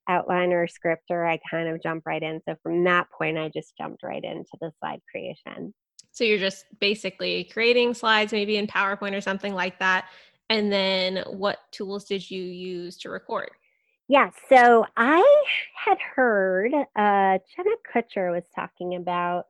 [0.10, 1.26] outliner scripter.
[1.26, 2.42] I kind of jump right in.
[2.48, 5.74] So from that point, I just jumped right into the slide creation.
[6.12, 10.08] So you're just basically creating slides, maybe in PowerPoint or something like that.
[10.50, 13.50] And then what tools did you use to record?
[14.08, 15.44] Yeah, so I
[15.76, 19.46] had heard uh, Jenna Kutcher was talking about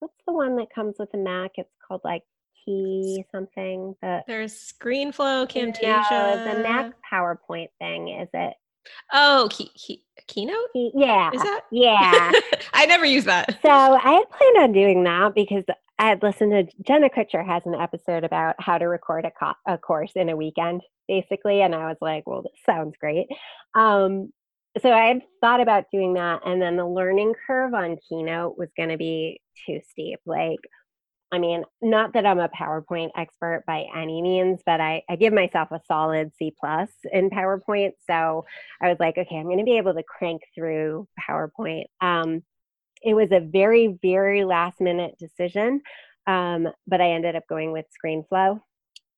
[0.00, 1.52] what's the one that comes with a Mac?
[1.56, 2.22] It's called like
[2.66, 3.94] Something.
[4.02, 6.10] The There's ScreenFlow, Camtasia.
[6.10, 8.54] No, the Mac PowerPoint thing, is it?
[9.12, 10.72] Oh, key, key, Keynote?
[10.72, 11.30] Key, yeah.
[11.32, 11.62] Is that?
[11.70, 12.32] Yeah.
[12.72, 13.58] I never use that.
[13.62, 15.64] So I had planned on doing that because
[15.98, 19.54] I had listened to Jenna Kutcher has an episode about how to record a, co-
[19.66, 21.62] a course in a weekend, basically.
[21.62, 23.26] And I was like, well, this sounds great.
[23.74, 24.32] Um,
[24.80, 26.40] so I had thought about doing that.
[26.46, 30.20] And then the learning curve on Keynote was going to be too steep.
[30.24, 30.60] Like,
[31.32, 35.32] I mean, not that I'm a PowerPoint expert by any means, but I, I give
[35.32, 37.92] myself a solid C plus in PowerPoint.
[38.06, 38.44] So
[38.82, 41.84] I was like, okay, I'm going to be able to crank through PowerPoint.
[42.02, 42.42] Um,
[43.02, 45.80] it was a very, very last minute decision,
[46.26, 48.60] um, but I ended up going with ScreenFlow,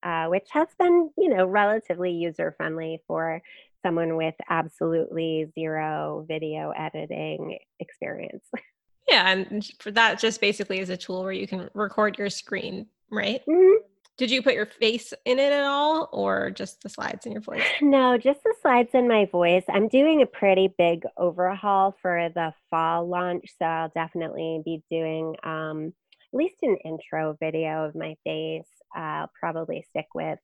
[0.01, 3.41] uh, which has been, you know, relatively user friendly for
[3.85, 8.45] someone with absolutely zero video editing experience.
[9.07, 12.87] Yeah, and for that, just basically is a tool where you can record your screen,
[13.11, 13.41] right?
[13.47, 13.83] Mm-hmm.
[14.17, 17.41] Did you put your face in it at all or just the slides and your
[17.41, 17.63] voice?
[17.81, 19.65] No, just the slides and my voice.
[19.67, 25.35] I'm doing a pretty big overhaul for the fall launch, so I'll definitely be doing
[25.43, 25.93] um,
[26.33, 28.69] at least an intro video of my face.
[28.95, 30.39] I'll probably stick with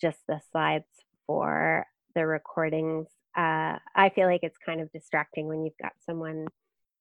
[0.00, 0.86] just the slides
[1.26, 3.06] for the recordings.
[3.36, 6.48] Uh, I feel like it's kind of distracting when you've got someone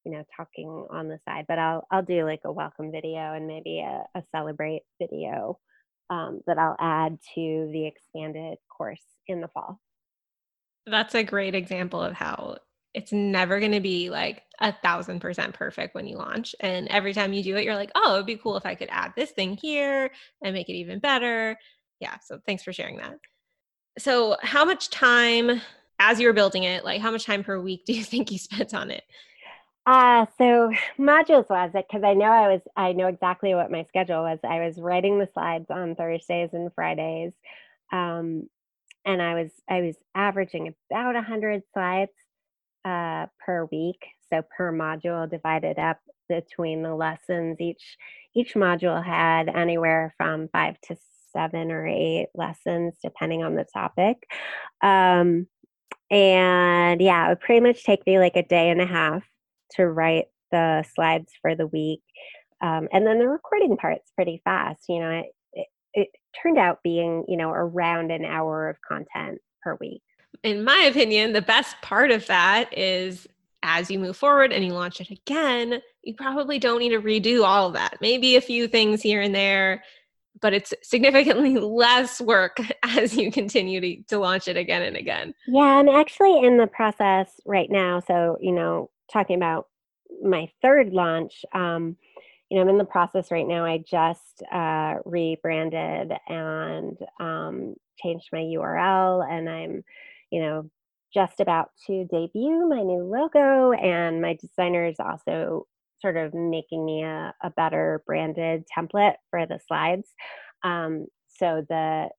[0.08, 3.46] you know talking on the side but i'll i'll do like a welcome video and
[3.46, 5.60] maybe a, a celebrate video
[6.10, 9.80] um, that I'll add to the expanded course in the fall.
[10.86, 12.58] That's a great example of how
[12.94, 16.56] it's never going to be like a thousand percent perfect when you launch.
[16.60, 18.90] And every time you do it, you're like, oh, it'd be cool if I could
[18.92, 20.10] add this thing here
[20.42, 21.58] and make it even better.
[22.00, 22.18] Yeah.
[22.24, 23.16] So thanks for sharing that.
[24.00, 25.60] So, how much time
[26.00, 28.38] as you were building it, like how much time per week do you think you
[28.38, 29.04] spent on it?
[29.88, 30.70] Uh, so
[31.00, 34.40] modules was it because I know I was I know exactly what my schedule was.
[34.44, 37.32] I was writing the slides on Thursdays and Fridays,
[37.94, 38.50] um,
[39.06, 42.12] and I was I was averaging about hundred slides
[42.84, 44.06] uh, per week.
[44.30, 47.56] so per module divided up between the lessons.
[47.62, 47.98] Each
[48.36, 50.98] each module had anywhere from five to
[51.32, 54.18] seven or eight lessons, depending on the topic.
[54.82, 55.48] Um,
[56.12, 59.24] and yeah, it would pretty much take me like a day and a half
[59.76, 62.02] to write the slides for the week.
[62.62, 64.86] Um, and then the recording part's pretty fast.
[64.90, 66.08] You know, it, it, it
[66.42, 70.02] turned out being, you know, around an hour of content per week.
[70.44, 73.28] In my opinion, the best part of that is
[73.64, 77.44] as you move forward and you launch it again, you probably don't need to redo
[77.44, 77.98] all of that.
[78.02, 79.84] Maybe a few things here and there,
[80.40, 85.34] but it's significantly less work as you continue to, to launch it again and again.
[85.48, 88.00] Yeah, I'm actually in the process right now.
[88.02, 89.68] So, you know, talking about
[90.24, 91.98] my third launch, um,
[92.50, 93.66] you know, I'm in the process right now.
[93.66, 99.84] I just uh, rebranded and um, changed my URL, and I'm,
[100.32, 100.70] you know,
[101.14, 103.74] just about to debut my new logo.
[103.74, 105.68] And my designer is also
[106.02, 110.14] sort of making me a, a better branded template for the slides.
[110.64, 112.10] Um, so the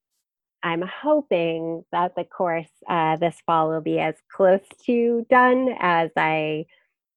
[0.62, 6.10] I'm hoping that the course uh, this fall will be as close to done as
[6.16, 6.66] I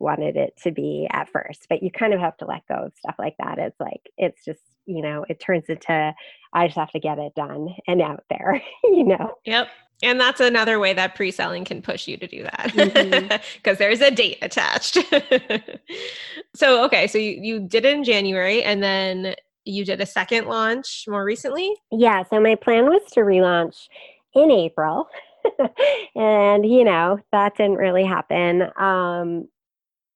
[0.02, 1.68] wanted it to be at first.
[1.70, 3.60] But you kind of have to let go of stuff like that.
[3.60, 6.14] It's like, it's just, you know, it turns into,
[6.54, 9.36] I just have to get it done and out there, you know?
[9.46, 9.70] Yep.
[10.04, 13.74] And that's another way that pre selling can push you to do that because mm-hmm.
[13.78, 14.98] there's a date attached.
[16.56, 17.06] so, okay.
[17.06, 19.36] So you, you did it in January and then
[19.66, 21.74] you did a second launch more recently?
[21.92, 22.24] Yeah.
[22.30, 23.88] So my plan was to relaunch
[24.34, 25.08] in April.
[26.16, 29.48] and you know that didn't really happen um,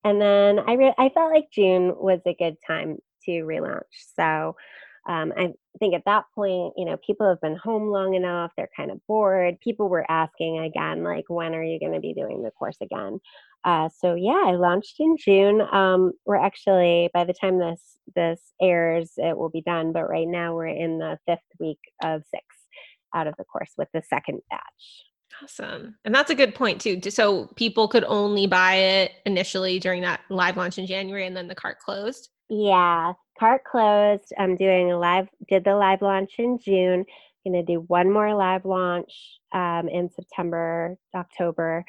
[0.06, 3.82] and then I re- I felt like June was a good time to relaunch.
[4.14, 4.54] So
[5.08, 8.52] um, I think at that point, you know, people have been home long enough.
[8.56, 9.60] They're kind of bored.
[9.60, 13.20] People were asking again, like, when are you going to be doing the course again?
[13.64, 15.60] Uh, so yeah, I launched in June.
[15.60, 19.92] Um, we're actually by the time this this airs, it will be done.
[19.92, 22.44] But right now, we're in the fifth week of six
[23.14, 25.04] out of the course with the second batch.
[25.42, 25.96] Awesome.
[26.04, 27.00] And that's a good point too.
[27.10, 31.48] So people could only buy it initially during that live launch in January and then
[31.48, 32.30] the cart closed.
[32.48, 34.32] Yeah, cart closed.
[34.38, 37.04] I'm doing a live did the live launch in June.
[37.46, 41.84] I'm Gonna do one more live launch um, in September, October,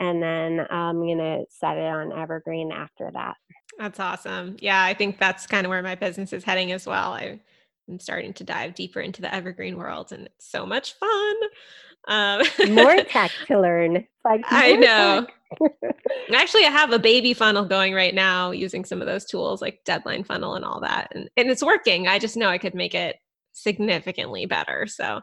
[0.00, 3.36] and then I'm gonna set it on Evergreen after that.
[3.78, 4.56] That's awesome.
[4.60, 7.12] Yeah, I think that's kind of where my business is heading as well.
[7.12, 7.40] I,
[7.88, 11.34] I'm starting to dive deeper into the Evergreen world, and it's so much fun.
[12.08, 14.06] Um, more tech to learn.
[14.24, 15.26] Like I know.
[16.34, 19.80] Actually, I have a baby funnel going right now using some of those tools like
[19.84, 21.08] Deadline Funnel and all that.
[21.14, 22.08] And, and it's working.
[22.08, 23.16] I just know I could make it
[23.52, 24.86] significantly better.
[24.86, 25.20] So,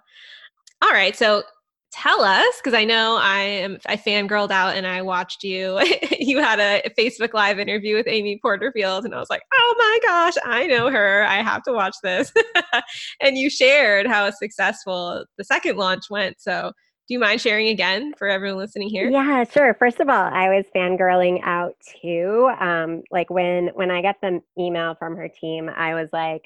[0.82, 1.16] all right.
[1.16, 1.44] So,
[1.92, 5.80] tell us because I know I am I fangirled out and I watched you.
[6.20, 10.00] you had a Facebook Live interview with Amy Porterfield, and I was like, oh my
[10.08, 11.24] gosh, I know her.
[11.24, 12.32] I have to watch this.
[13.22, 16.40] and you shared how successful the second launch went.
[16.40, 16.72] So
[17.10, 19.10] do you mind sharing again for everyone listening here?
[19.10, 19.74] Yeah, sure.
[19.74, 22.51] First of all, I was fangirling out too.
[22.60, 26.45] Um, like when when I got the email from her team, I was like,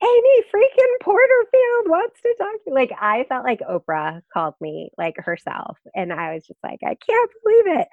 [0.00, 2.74] Amy freaking Porterfield wants to talk to you.
[2.74, 5.78] Like I felt like Oprah called me like herself.
[5.96, 7.88] And I was just like, I can't believe it.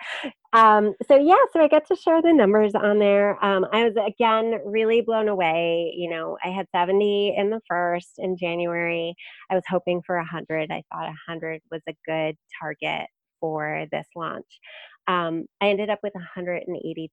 [0.54, 3.44] Um, so yeah, so I get to share the numbers on there.
[3.44, 5.94] Um, I was again really blown away.
[5.96, 9.16] You know, I had 70 in the first in January.
[9.50, 10.72] I was hoping for 100.
[10.72, 13.08] I thought 100 was a good target
[13.40, 14.60] for this launch.
[15.08, 17.10] Um, I ended up with 182.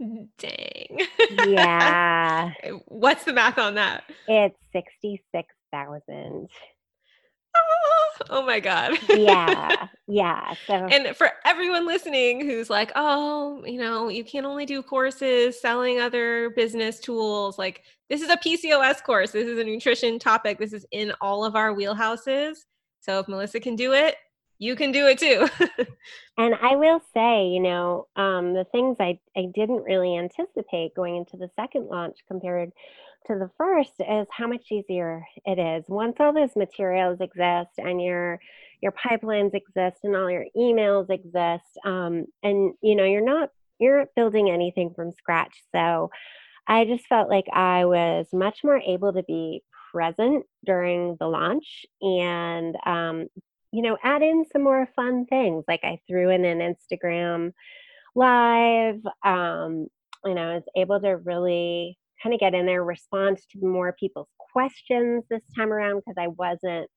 [0.38, 0.98] Dang.
[1.48, 2.50] Yeah.
[2.86, 4.04] What's the math on that?
[4.26, 6.48] It's 66,000.
[8.30, 8.98] oh my god.
[9.08, 14.66] Yeah yeah so and for everyone listening who's like oh you know you can only
[14.66, 19.30] do courses selling other business tools like this is a pcos course.
[19.30, 20.58] This is a nutrition topic.
[20.58, 22.56] This is in all of our wheelhouses.
[23.00, 24.16] So if melissa can do it
[24.58, 25.48] you can do it too.
[26.38, 31.16] And i will say you know um, the things i i didn't really anticipate going
[31.16, 32.72] into the second launch compared
[33.26, 35.84] to the first is how much easier it is.
[35.88, 38.40] Once all those materials exist and your
[38.80, 44.06] your pipelines exist and all your emails exist um, and you know you're not you're
[44.16, 45.62] building anything from scratch.
[45.74, 46.10] So
[46.68, 49.62] i just felt like i was much more able to be
[49.92, 53.26] present during the launch and um,
[53.72, 55.64] you know add in some more fun things.
[55.68, 57.52] Like i threw in an instagram
[58.14, 59.86] live um,
[60.34, 64.28] know i was able to really kind of get in there, respond to more people's
[64.52, 66.88] questions this time around because I wasn't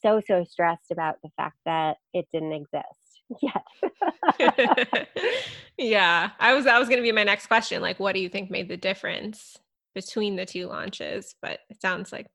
[0.00, 3.12] so, so stressed about the fact that it didn't exist.
[3.42, 5.08] yet.
[5.78, 7.82] yeah, I was that was going to be my next question.
[7.82, 9.58] Like, what do you think made the difference
[9.94, 11.34] between the two launches?
[11.40, 12.26] But it sounds like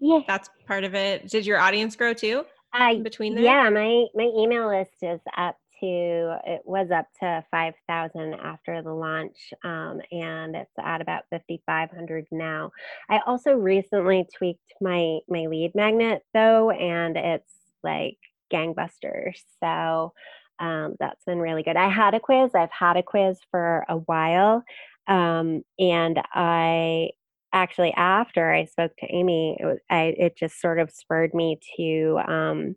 [0.00, 1.28] yeah, that's part of it.
[1.28, 2.44] Did your audience grow too?
[2.72, 3.44] I between there?
[3.44, 8.92] yeah, my my email list is up to it was up to 5000 after the
[8.92, 12.70] launch um, and it's at about 5500 now.
[13.08, 17.52] I also recently tweaked my my lead magnet though and it's
[17.82, 18.18] like
[18.52, 20.12] gangbusters so
[20.60, 21.76] um, that's been really good.
[21.76, 24.62] I had a quiz i've had a quiz for a while
[25.06, 27.10] um, and i
[27.52, 31.60] actually after i spoke to amy it, was, I, it just sort of spurred me
[31.76, 32.76] to um,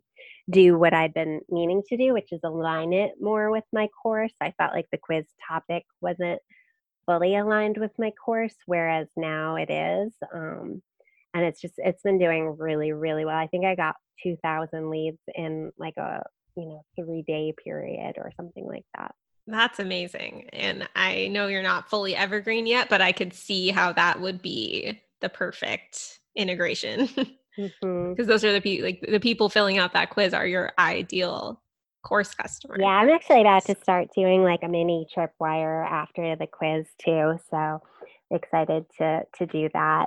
[0.50, 4.32] do what I'd been meaning to do, which is align it more with my course.
[4.40, 6.40] I felt like the quiz topic wasn't
[7.06, 10.12] fully aligned with my course, whereas now it is.
[10.34, 10.82] Um,
[11.34, 13.36] and it's just it's been doing really really well.
[13.36, 16.22] I think I got 2,000 leads in like a
[16.56, 19.14] you know three day period or something like that.
[19.46, 20.48] That's amazing.
[20.52, 24.42] And I know you're not fully evergreen yet, but I could see how that would
[24.42, 27.08] be the perfect integration.
[27.58, 28.22] because mm-hmm.
[28.24, 31.60] those are the people like the people filling out that quiz are your ideal
[32.04, 32.76] course customer.
[32.78, 37.38] Yeah, I'm actually about to start doing like a mini tripwire after the quiz too.
[37.50, 37.82] So
[38.30, 40.06] excited to to do that.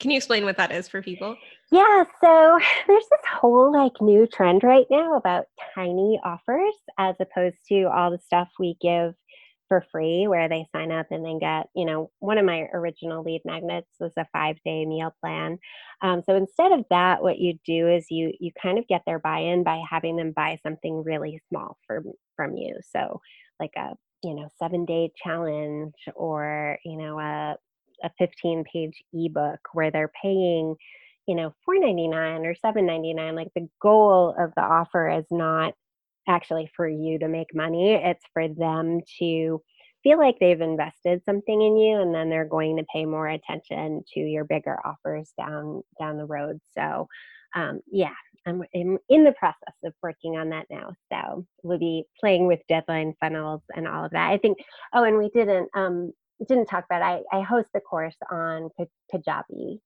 [0.00, 1.36] Can you explain what that is for people?
[1.70, 7.56] Yeah, so there's this whole like new trend right now about tiny offers as opposed
[7.68, 9.14] to all the stuff we give
[9.68, 13.22] for free where they sign up and then get you know one of my original
[13.22, 15.58] lead magnets was a five day meal plan.
[16.02, 19.18] Um, so instead of that what you do is you you kind of get their
[19.18, 22.76] buy-in by having them buy something really small from from you.
[22.94, 23.20] So
[23.60, 27.56] like a you know seven day challenge or you know a
[28.02, 30.74] a 15 page ebook where they're paying
[31.26, 35.74] you know 4.99 or 7.99 like the goal of the offer is not
[36.28, 37.94] actually for you to make money.
[37.94, 39.62] It's for them to
[40.02, 44.02] feel like they've invested something in you and then they're going to pay more attention
[44.12, 46.60] to your bigger offers down down the road.
[46.76, 47.08] So
[47.54, 48.12] um, yeah,
[48.46, 50.92] I'm in, in the process of working on that now.
[51.12, 54.30] So we'll be playing with deadline funnels and all of that.
[54.30, 54.58] I think.
[54.92, 56.12] Oh, and we didn't um,
[56.46, 57.02] didn't talk about.
[57.02, 58.70] I I host the course on
[59.12, 59.78] Kajabi,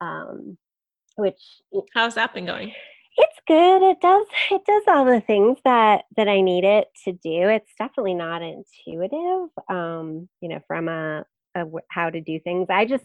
[0.00, 0.56] um,
[1.16, 1.40] which
[1.94, 2.72] how's that been going?
[3.46, 3.82] Good.
[3.82, 7.48] It does it does all the things that that I need it to do.
[7.48, 11.24] It's definitely not intuitive um, you know, from a,
[11.56, 12.68] a how to do things.
[12.70, 13.04] I just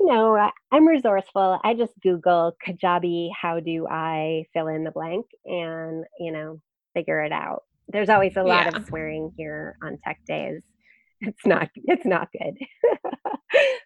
[0.00, 1.58] you know, I'm resourceful.
[1.64, 6.60] I just Google Kajabi, how do I fill in the blank and, you know,
[6.94, 7.62] figure it out.
[7.88, 8.76] There's always a lot yeah.
[8.76, 10.62] of swearing here on tech days.
[11.20, 12.58] It's not it's not good.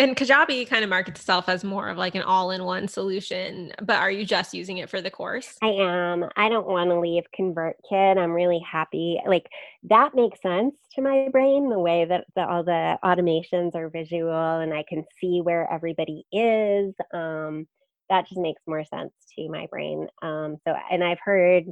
[0.00, 4.10] And Kajabi kind of markets itself as more of like an all-in-one solution, but are
[4.10, 5.58] you just using it for the course?
[5.60, 6.24] I am.
[6.36, 8.16] I don't want to leave ConvertKit.
[8.16, 9.20] I'm really happy.
[9.26, 9.46] Like
[9.82, 14.32] that makes sense to my brain, the way that the, all the automations are visual
[14.32, 16.94] and I can see where everybody is.
[17.12, 17.68] Um,
[18.08, 20.08] that just makes more sense to my brain.
[20.22, 21.64] Um, so, and I've heard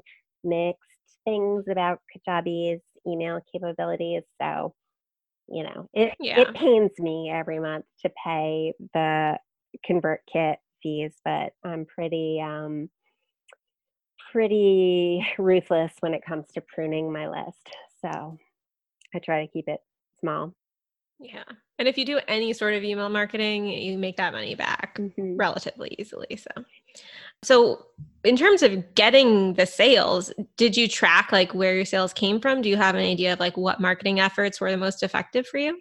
[0.45, 0.83] mixed
[1.24, 4.24] things about Kajabi's email capabilities.
[4.39, 4.74] So
[5.51, 6.41] you know it yeah.
[6.41, 9.39] it pains me every month to pay the
[9.89, 12.89] ConvertKit fees but i'm pretty um
[14.33, 17.69] pretty ruthless when it comes to pruning my list
[18.01, 18.39] so
[19.15, 19.81] i try to keep it
[20.21, 20.55] small
[21.19, 21.45] yeah
[21.79, 25.37] and if you do any sort of email marketing you make that money back mm-hmm.
[25.37, 26.65] relatively easily so
[27.43, 27.86] so,
[28.24, 32.62] in terms of getting the sales, did you track like where your sales came from?
[32.62, 35.59] Do you have an idea of like what marketing efforts were the most effective for
[35.59, 35.78] you?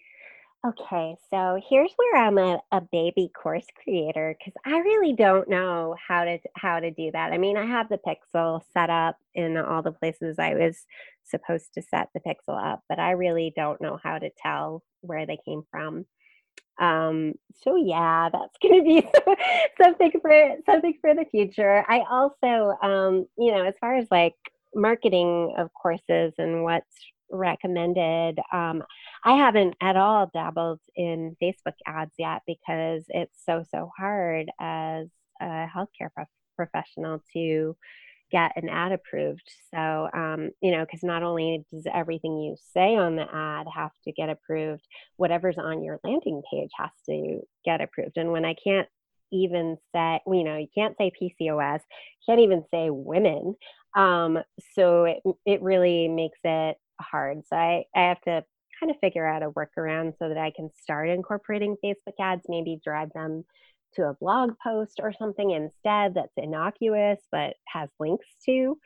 [0.66, 5.96] Okay, so here's where I'm a, a baby course creator because I really don't know
[6.06, 7.32] how to how to do that.
[7.32, 10.84] I mean, I have the pixel set up in all the places I was
[11.24, 15.26] supposed to set the pixel up, but I really don't know how to tell where
[15.26, 16.06] they came from.
[16.80, 17.34] Um,
[17.64, 19.10] so yeah, that's going to be
[19.82, 21.84] something for something for the future.
[21.88, 24.36] I also, um, you know, as far as like
[24.76, 26.96] marketing of courses and what's
[27.32, 28.84] recommended, um,
[29.24, 35.08] I haven't at all dabbled in Facebook ads yet because it's so so hard as
[35.42, 37.76] a healthcare prof- professional to
[38.32, 39.50] get an ad approved.
[39.74, 43.92] So, um, you know, because not only does everything you say on the ad have
[44.04, 44.86] to get approved,
[45.18, 48.18] whatever's on your landing page has to get approved.
[48.18, 48.88] And when I can't
[49.32, 51.80] even say, you know, you can't say PCOS,
[52.28, 53.56] can't even say women.
[53.96, 54.40] Um,
[54.74, 57.42] so it, it really makes it hard.
[57.50, 58.44] So I, I have to
[58.80, 62.80] kind of figure out a workaround so that I can start incorporating Facebook ads, maybe
[62.84, 63.44] drive them
[63.96, 68.78] to a blog post or something instead that's innocuous but has links to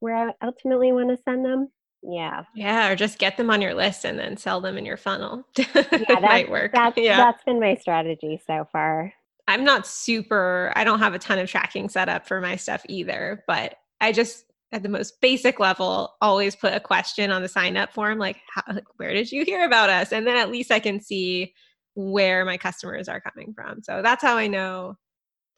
[0.00, 1.68] where I ultimately want to send them.
[2.02, 2.44] Yeah.
[2.54, 5.44] Yeah, or just get them on your list and then sell them in your funnel.
[5.56, 6.72] yeah, that might work.
[6.72, 7.16] That's, yeah.
[7.16, 9.12] that's been my strategy so far.
[9.48, 12.84] I'm not super, I don't have a ton of tracking set up for my stuff
[12.88, 17.48] either, but I just, at the most basic level, always put a question on the
[17.48, 20.12] sign up form like, how, like, where did you hear about us?
[20.12, 21.54] And then at least I can see
[21.96, 23.82] where my customers are coming from.
[23.82, 24.96] So that's how I know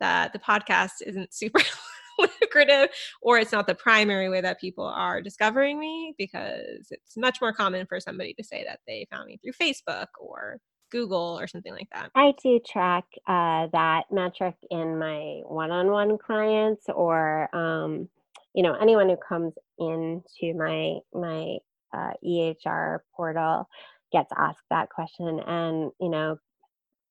[0.01, 1.61] that the podcast isn't super
[2.19, 2.89] lucrative
[3.21, 7.53] or it's not the primary way that people are discovering me because it's much more
[7.53, 10.59] common for somebody to say that they found me through Facebook or
[10.91, 12.11] Google or something like that.
[12.15, 18.09] I do track uh, that metric in my one-on-one clients or um,
[18.55, 21.59] you know anyone who comes into my my
[21.95, 23.69] uh, EHR portal
[24.13, 26.39] gets asked that question and you know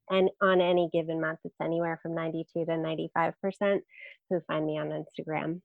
[0.10, 3.84] and on any given month it's anywhere from 92 to 95 percent
[4.30, 5.62] who find me on instagram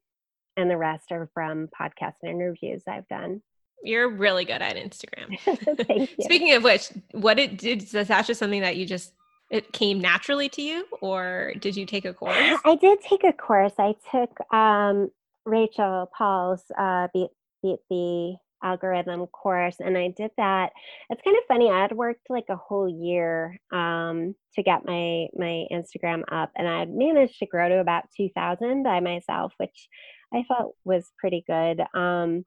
[0.56, 3.42] and the rest are from podcast interviews i've done.
[3.84, 5.38] You're really good at instagram.
[5.86, 6.24] Thank you.
[6.24, 9.12] speaking of which what it did is that just something that you just
[9.50, 12.58] it came naturally to you or did you take a course?
[12.64, 13.74] I did take a course.
[13.78, 15.10] I took um,
[15.44, 17.30] rachel paul's uh, beat,
[17.62, 20.72] beat the algorithm course and I did that.
[21.10, 21.70] It's kind of funny.
[21.70, 26.68] I had worked like a whole year um, to get my my Instagram up and
[26.68, 29.88] I had managed to grow to about 2000 by myself, which
[30.32, 31.80] I felt was pretty good.
[31.94, 32.44] Um,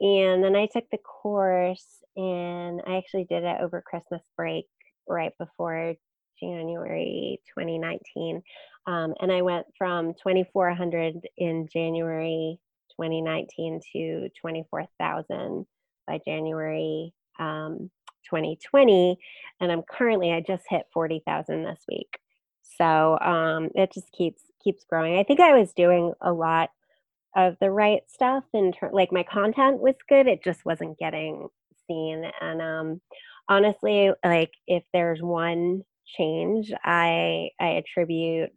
[0.00, 4.66] and then I took the course and I actually did it over Christmas break
[5.08, 5.94] right before
[6.40, 8.42] January 2019.
[8.86, 12.58] Um, and I went from 2400 in January
[13.00, 15.66] 2019 to 24,000
[16.06, 17.90] by January um,
[18.28, 19.18] 2020.
[19.60, 22.18] And I'm currently, I just hit 40,000 this week.
[22.78, 25.18] So um, it just keeps keeps growing.
[25.18, 26.70] I think I was doing a lot
[27.36, 30.26] of the right stuff in ter- like my content was good.
[30.26, 31.48] It just wasn't getting
[31.86, 32.24] seen.
[32.40, 33.00] And um,
[33.48, 38.50] honestly, like if there's one change I I attribute,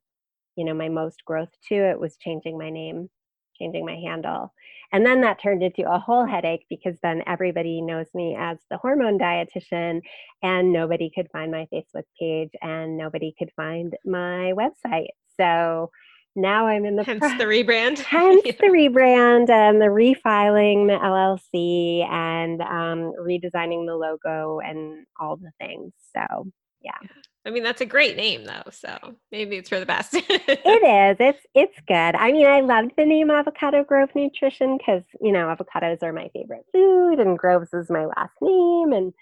[0.55, 3.09] you know, my most growth to it was changing my name
[3.57, 4.53] changing my handle.
[4.91, 8.77] And then that turned into a whole headache because then everybody knows me as the
[8.77, 10.01] hormone dietitian,
[10.41, 15.09] and nobody could find my Facebook page and nobody could find my website.
[15.37, 15.91] So
[16.37, 17.97] now I'm in the hence pro- the rebrand.
[17.99, 18.51] hence yeah.
[18.59, 25.51] the rebrand and the refiling the LLC and um, redesigning the logo and all the
[25.59, 25.93] things.
[26.15, 26.47] So
[26.81, 27.07] yeah.
[27.47, 30.13] I mean, that's a great name though, so maybe it's for the best.
[30.13, 31.17] it is.
[31.17, 32.15] It's it's good.
[32.15, 36.29] I mean, I loved the name Avocado Grove Nutrition because you know avocados are my
[36.33, 39.13] favorite food, and Groves is my last name, and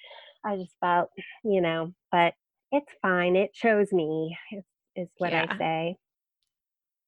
[0.44, 1.12] I just felt,
[1.44, 2.34] you know, but
[2.72, 3.36] it's fine.
[3.36, 4.36] It chose me.
[4.52, 4.64] Is,
[4.96, 5.46] is what yeah.
[5.48, 5.98] I say.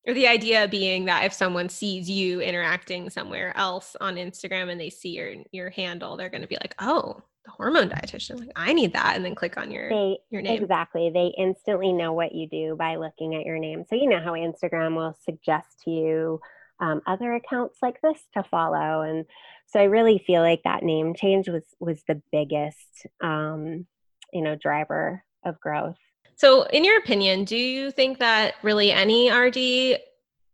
[0.07, 4.79] Or the idea being that if someone sees you interacting somewhere else on Instagram and
[4.79, 8.51] they see your your handle, they're going to be like, "Oh, the hormone dietitian like
[8.55, 10.61] i need that and then click on your they, your name.
[10.61, 13.85] exactly they instantly know what you do by looking at your name.
[13.89, 16.41] So you know how instagram will suggest to you
[16.79, 19.25] um, other accounts like this to follow and
[19.65, 23.87] so i really feel like that name change was was the biggest um,
[24.33, 25.97] you know driver of growth.
[26.35, 30.01] So in your opinion do you think that really any rd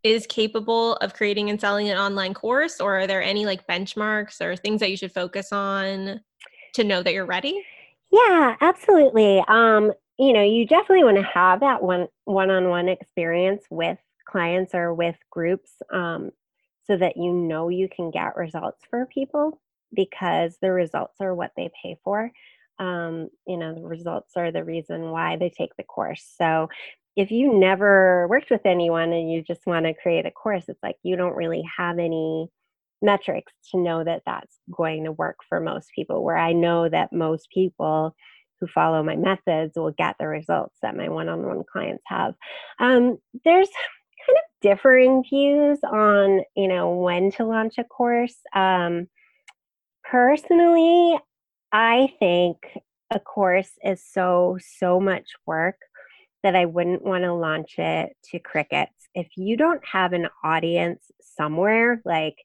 [0.03, 4.41] is capable of creating and selling an online course or are there any like benchmarks
[4.41, 6.21] or things that you should focus on
[6.73, 7.63] to know that you're ready?
[8.11, 9.43] Yeah, absolutely.
[9.47, 13.97] Um, you know, you definitely want to have that one one-on-one experience with
[14.27, 16.31] clients or with groups um,
[16.85, 19.59] so that you know you can get results for people
[19.93, 22.31] because the results are what they pay for.
[22.79, 26.33] Um, you know, the results are the reason why they take the course.
[26.37, 26.69] So
[27.15, 30.81] if you never worked with anyone and you just want to create a course, it's
[30.81, 32.49] like you don't really have any
[33.03, 37.13] metrics to know that that's going to work for most people where i know that
[37.13, 38.15] most people
[38.59, 42.33] who follow my methods will get the results that my one-on-one clients have.
[42.79, 43.67] Um, there's
[44.25, 48.37] kind of differing views on you know when to launch a course.
[48.55, 49.07] Um,
[50.03, 51.17] personally
[51.71, 52.57] i think
[53.09, 55.77] a course is so so much work
[56.43, 58.91] that i wouldn't want to launch it to crickets.
[59.15, 62.35] If you don't have an audience somewhere like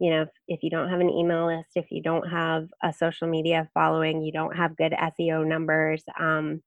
[0.00, 2.92] you know if, if, you don't have an email list if you don't have a
[2.92, 6.60] social media following you don't have good seo numbers um,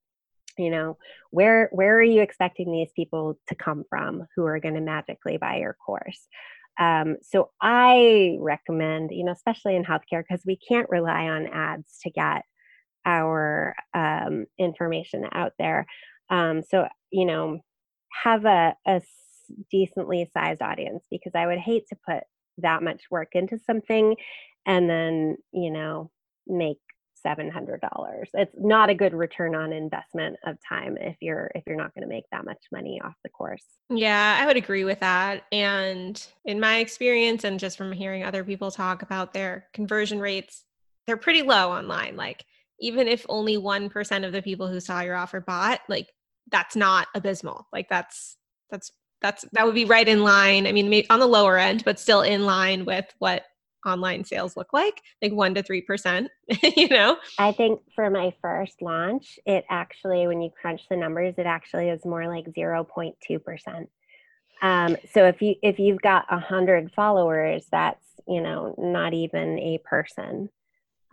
[0.57, 0.97] you know
[1.31, 5.37] where where are you expecting these people to come from who are going to magically
[5.37, 6.27] buy your course?
[6.79, 11.99] Um, so i recommend you know especially in healthcare because we can't rely on ads
[12.03, 12.43] to get
[13.05, 15.85] our um, information out there.
[16.29, 17.59] Um, so you know
[18.23, 19.01] have a, a
[19.71, 22.23] decently sized audience because i would hate to put
[22.59, 24.15] that much work into something
[24.65, 26.11] and then, you know,
[26.47, 26.79] make
[27.25, 27.79] $700.
[28.33, 32.03] It's not a good return on investment of time if you're if you're not going
[32.03, 33.65] to make that much money off the course.
[33.89, 35.43] Yeah, I would agree with that.
[35.51, 40.63] And in my experience and just from hearing other people talk about their conversion rates,
[41.05, 42.15] they're pretty low online.
[42.15, 42.45] Like
[42.79, 46.07] even if only 1% of the people who saw your offer bought, like
[46.51, 47.67] that's not abysmal.
[47.73, 48.37] Like that's
[48.69, 48.91] that's
[49.21, 50.67] that's that would be right in line.
[50.67, 53.45] I mean, on the lower end, but still in line with what
[53.85, 56.27] online sales look like like 1 to 3%
[56.75, 57.15] you know?
[57.37, 61.87] I think for my first launch it actually when you crunch the numbers it actually
[61.87, 63.87] is more like 0.2%
[64.61, 69.59] um, so if you if you've got a hundred followers that's you know not even
[69.59, 70.49] a person.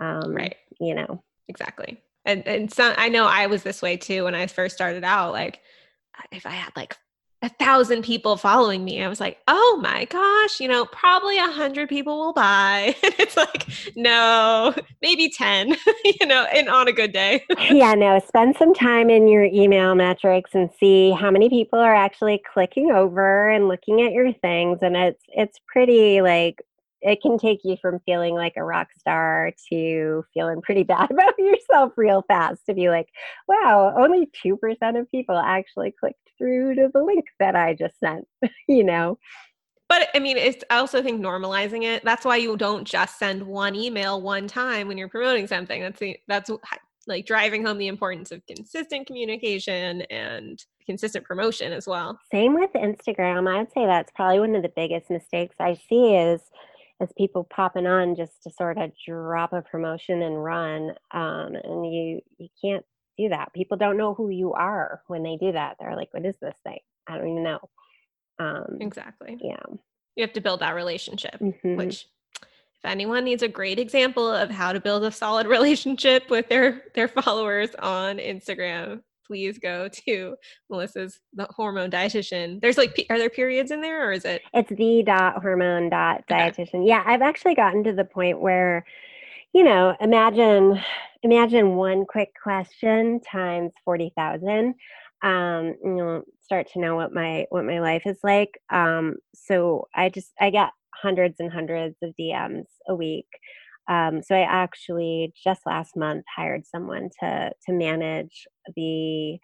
[0.00, 0.56] Um, right.
[0.80, 1.22] you know.
[1.48, 2.00] Exactly.
[2.24, 5.32] And and so i know i was this way too when i first started out
[5.32, 5.60] like
[6.32, 6.96] if i had like
[7.44, 9.02] a thousand people following me.
[9.02, 12.96] I was like, oh my gosh, you know, probably a hundred people will buy.
[13.04, 13.66] And it's like,
[13.96, 17.44] no, maybe 10, you know, and on a good day.
[17.70, 21.94] yeah, no, spend some time in your email metrics and see how many people are
[21.94, 24.78] actually clicking over and looking at your things.
[24.80, 26.62] And it's it's pretty like
[27.02, 31.38] it can take you from feeling like a rock star to feeling pretty bad about
[31.38, 33.08] yourself real fast to be like,
[33.46, 38.26] wow, only 2% of people actually clicked through to the link that I just sent,
[38.68, 39.18] you know?
[39.88, 42.04] But I mean, it's I also think normalizing it.
[42.04, 45.82] That's why you don't just send one email one time when you're promoting something.
[45.82, 46.50] That's the, that's
[47.06, 52.18] like driving home the importance of consistent communication and consistent promotion as well.
[52.32, 53.48] Same with Instagram.
[53.48, 56.40] I'd say that's probably one of the biggest mistakes I see is
[57.00, 60.94] as people popping on just to sort of drop a promotion and run.
[61.10, 62.84] Um, and you you can't
[63.16, 63.52] do that.
[63.52, 65.76] People don't know who you are when they do that.
[65.78, 66.80] They're like, "What is this thing?
[67.06, 67.60] I don't even know."
[68.38, 69.38] Um, exactly.
[69.40, 69.62] Yeah.
[70.16, 71.76] You have to build that relationship, mm-hmm.
[71.76, 72.06] which
[72.40, 76.82] if anyone needs a great example of how to build a solid relationship with their
[76.94, 80.36] their followers on Instagram, please go to
[80.70, 82.60] Melissa's the hormone dietitian.
[82.60, 84.42] There's like, are there periods in there or is it?
[84.52, 86.74] It's the dot hormone dot dietitian.
[86.74, 86.88] Okay.
[86.88, 88.84] Yeah, I've actually gotten to the point where,
[89.54, 90.80] you know, imagine
[91.22, 94.74] imagine one quick question times forty thousand.
[95.22, 98.60] Um, you know, start to know what my what my life is like.
[98.70, 103.26] Um, so I just I get hundreds and hundreds of DMs a week
[103.88, 108.46] um, so I actually just last month hired someone to to manage
[108.76, 109.38] the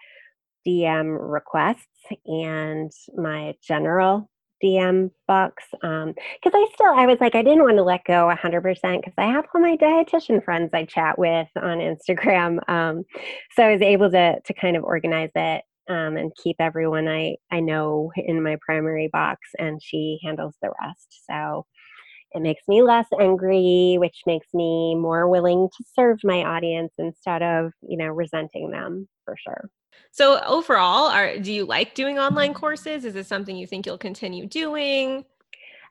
[0.66, 1.86] DM requests
[2.26, 4.30] and my general
[4.62, 6.14] DM box because um,
[6.54, 9.46] I still I was like I didn't want to let go 100% because I have
[9.54, 12.58] all my dietitian friends I chat with on Instagram.
[12.70, 13.02] Um,
[13.56, 17.36] so I was able to to kind of organize it um, and keep everyone I
[17.50, 21.24] I know in my primary box, and she handles the rest.
[21.28, 21.66] So
[22.32, 27.42] it makes me less angry, which makes me more willing to serve my audience instead
[27.42, 29.68] of, you know, resenting them for sure.
[30.12, 33.04] So overall, are do you like doing online courses?
[33.04, 35.24] Is this something you think you'll continue doing?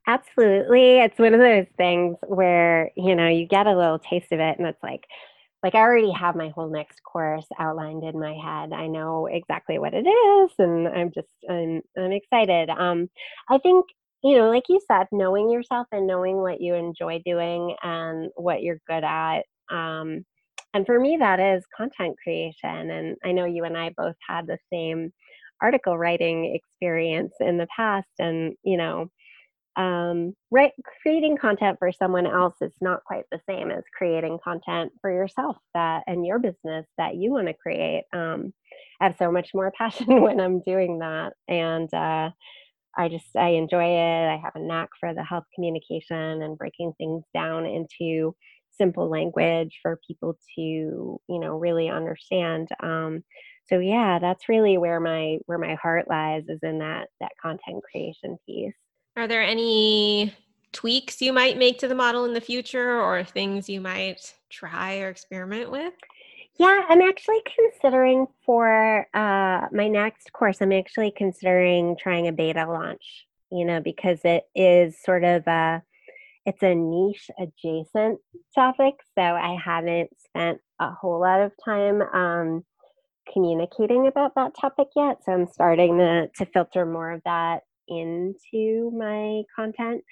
[0.07, 0.99] Absolutely.
[0.99, 4.57] It's one of those things where, you know, you get a little taste of it
[4.57, 5.05] and it's like
[5.63, 8.73] like I already have my whole next course outlined in my head.
[8.73, 12.69] I know exactly what it is and I'm just I'm I'm excited.
[12.69, 13.09] Um
[13.49, 13.85] I think
[14.23, 18.61] you know, like you said, knowing yourself and knowing what you enjoy doing and what
[18.63, 19.43] you're good at.
[19.71, 20.25] Um,
[20.73, 22.91] and for me, that is content creation.
[22.91, 25.11] And I know you and I both had the same
[25.61, 28.07] article writing experience in the past.
[28.19, 29.07] And, you know,
[29.77, 30.71] um, right,
[31.03, 35.57] creating content for someone else is not quite the same as creating content for yourself
[35.73, 38.03] that and your business that you want to create.
[38.13, 38.53] Um,
[39.01, 41.33] I have so much more passion when I'm doing that.
[41.47, 42.31] And, uh,
[42.97, 44.27] I just I enjoy it.
[44.27, 48.35] I have a knack for the health communication and breaking things down into
[48.79, 52.69] simple language for people to you know really understand.
[52.81, 53.23] Um,
[53.67, 57.83] so yeah, that's really where my where my heart lies is in that that content
[57.83, 58.73] creation piece.
[59.15, 60.33] Are there any
[60.71, 64.99] tweaks you might make to the model in the future or things you might try
[64.99, 65.93] or experiment with?
[66.57, 72.65] Yeah, I'm actually considering for uh, my next course, I'm actually considering trying a beta
[72.65, 75.81] launch, you know, because it is sort of a,
[76.49, 78.19] it's a niche adjacent
[78.55, 78.95] topic.
[79.15, 82.65] So I haven't spent a whole lot of time um,
[83.31, 85.17] communicating about that topic yet.
[85.23, 90.03] So I'm starting to, to filter more of that into my content.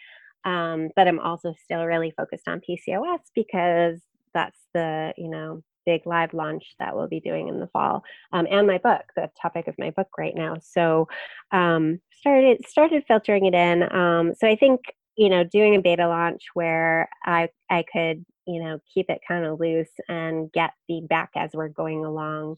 [0.45, 3.99] Um, but I'm also still really focused on PCOS because
[4.33, 8.45] that's the, you know, big live launch that we'll be doing in the fall, um,
[8.51, 10.57] and my book, the topic of my book right now.
[10.61, 11.07] So
[11.51, 13.83] um, started started filtering it in.
[13.83, 14.81] Um, so I think
[15.17, 19.45] you know, doing a beta launch where I I could, you know, keep it kind
[19.45, 22.57] of loose and get feedback as we're going along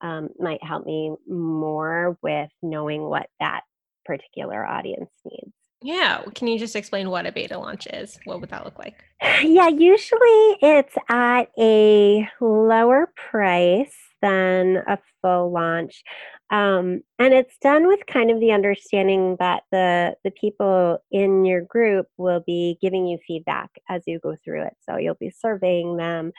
[0.00, 3.62] um, might help me more with knowing what that
[4.04, 5.52] particular audience needs.
[5.82, 6.22] Yeah.
[6.34, 8.18] Can you just explain what a beta launch is?
[8.24, 8.96] What would that look like?
[9.42, 16.02] Yeah, usually it's at a lower price than a full launch.
[16.50, 21.62] Um, and it's done with kind of the understanding that the the people in your
[21.62, 24.74] group will be giving you feedback as you go through it.
[24.88, 26.32] So you'll be surveying them.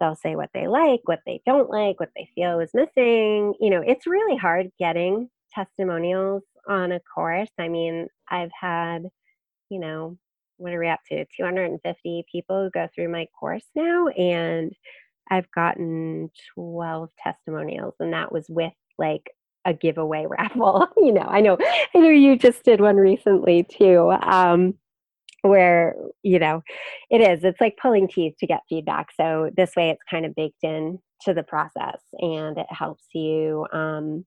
[0.00, 3.54] They'll say what they like, what they don't like, what they feel is missing.
[3.60, 7.48] You know, it's really hard getting testimonials on a course.
[7.58, 9.04] I mean, I've had,
[9.70, 10.18] you know,
[10.58, 11.24] what are we up to?
[11.36, 14.72] 250 people go through my course now, and
[15.30, 19.30] I've gotten 12 testimonials, and that was with like
[19.64, 20.88] a giveaway raffle.
[20.96, 24.12] you know, I know, I know you just did one recently too.
[24.22, 24.74] Um,
[25.42, 26.62] where you know
[27.10, 30.34] it is it's like pulling teeth to get feedback so this way it's kind of
[30.34, 34.24] baked in to the process and it helps you um,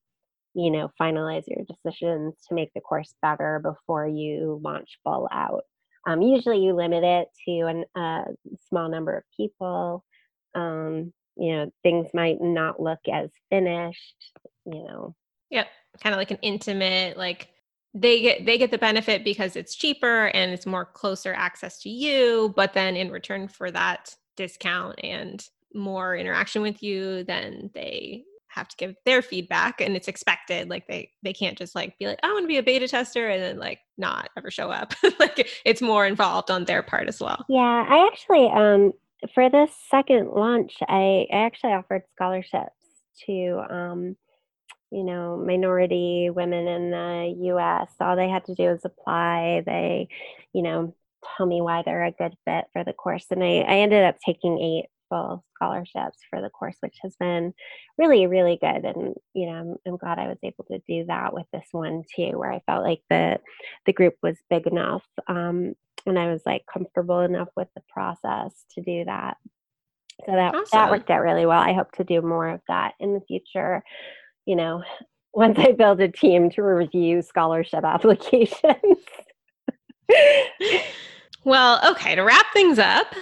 [0.54, 5.64] you know finalize your decisions to make the course better before you launch full out
[6.08, 8.24] um, usually you limit it to a
[8.68, 10.04] small number of people
[10.56, 14.34] um, you know things might not look as finished
[14.66, 15.16] you know.
[15.50, 15.68] Yep
[16.02, 17.50] kind of like an intimate like
[17.94, 21.90] they get they get the benefit because it's cheaper and it's more closer access to
[21.90, 28.24] you but then in return for that discount and more interaction with you then they
[28.48, 32.08] have to give their feedback and it's expected like they they can't just like be
[32.08, 34.94] like i want to be a beta tester and then like not ever show up.
[35.20, 37.46] Like it's more involved on their part as well.
[37.50, 38.94] Yeah i actually um
[39.34, 42.74] for this second launch i, I actually offered scholarships
[43.26, 44.16] to um
[44.92, 47.92] you know, minority women in the US.
[48.00, 49.64] All they had to do was apply.
[49.66, 50.08] They,
[50.54, 50.96] you know,
[51.38, 53.26] tell me why they're a good fit for the course.
[53.30, 57.54] And I, I ended up taking eight full scholarships for the course, which has been
[57.98, 58.86] really, really good.
[58.86, 62.04] And, you know, I'm, I'm glad I was able to do that with this one
[62.16, 63.40] too, where I felt like the
[63.86, 65.04] the group was big enough.
[65.28, 65.74] Um,
[66.10, 69.38] and I was like comfortable enough with the process to do that.
[70.26, 70.68] So that awesome.
[70.74, 71.62] that worked out really well.
[71.62, 73.84] I hope to do more of that in the future
[74.50, 74.84] you know,
[75.34, 78.98] once I build a team to review scholarship applications.
[81.46, 83.14] well, okay, to wrap things up,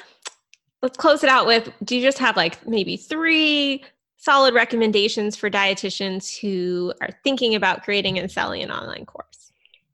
[0.82, 3.84] let's close it out with do you just have like maybe three
[4.16, 9.37] solid recommendations for dietitians who are thinking about creating and selling an online course?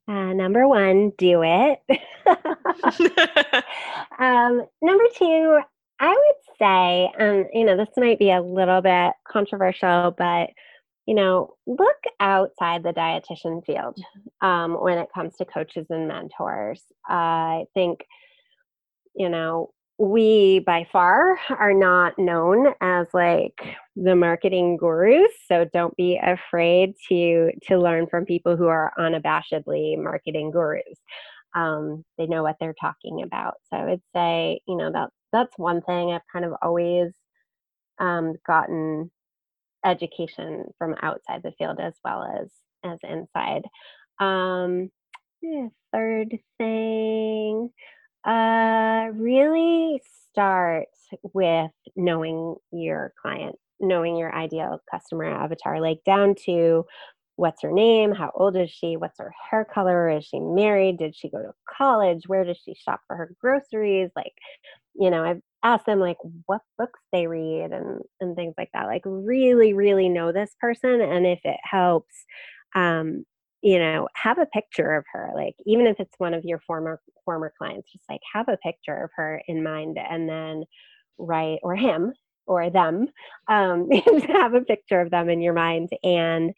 [0.06, 1.78] Uh, number one, do it.
[4.18, 5.58] um, number two,
[6.00, 10.50] I would say, um, you know, this might be a little bit controversial, but
[11.06, 13.98] you know, look outside the dietitian field
[14.40, 16.82] um, when it comes to coaches and mentors.
[17.06, 18.06] I think,
[19.14, 25.96] you know, we by far are not known as like the marketing gurus so don't
[25.96, 30.98] be afraid to to learn from people who are unabashedly marketing gurus.
[31.54, 33.54] Um, they know what they're talking about.
[33.70, 36.12] So i would say you know that that's one thing.
[36.12, 37.12] I've kind of always
[37.98, 39.10] um, gotten
[39.84, 42.48] education from outside the field as well as
[42.84, 43.62] as inside.
[44.20, 44.90] Um,
[45.42, 47.70] yeah, third thing,
[48.24, 50.00] uh, really
[50.30, 50.88] start
[51.32, 56.84] with knowing your client, knowing your ideal customer avatar, like down to
[57.36, 61.16] what's her name, how old is she, what's her hair color, is she married, did
[61.16, 64.32] she go to college, where does she shop for her groceries, like
[64.94, 66.16] you know i've asked them like
[66.46, 71.00] what books they read and and things like that like really really know this person
[71.00, 72.14] and if it helps
[72.74, 73.24] um
[73.64, 77.00] you know have a picture of her like even if it's one of your former
[77.24, 80.64] former clients just like have a picture of her in mind and then
[81.18, 82.12] write or him
[82.46, 83.08] or them
[83.48, 83.88] um
[84.28, 86.52] have a picture of them in your mind and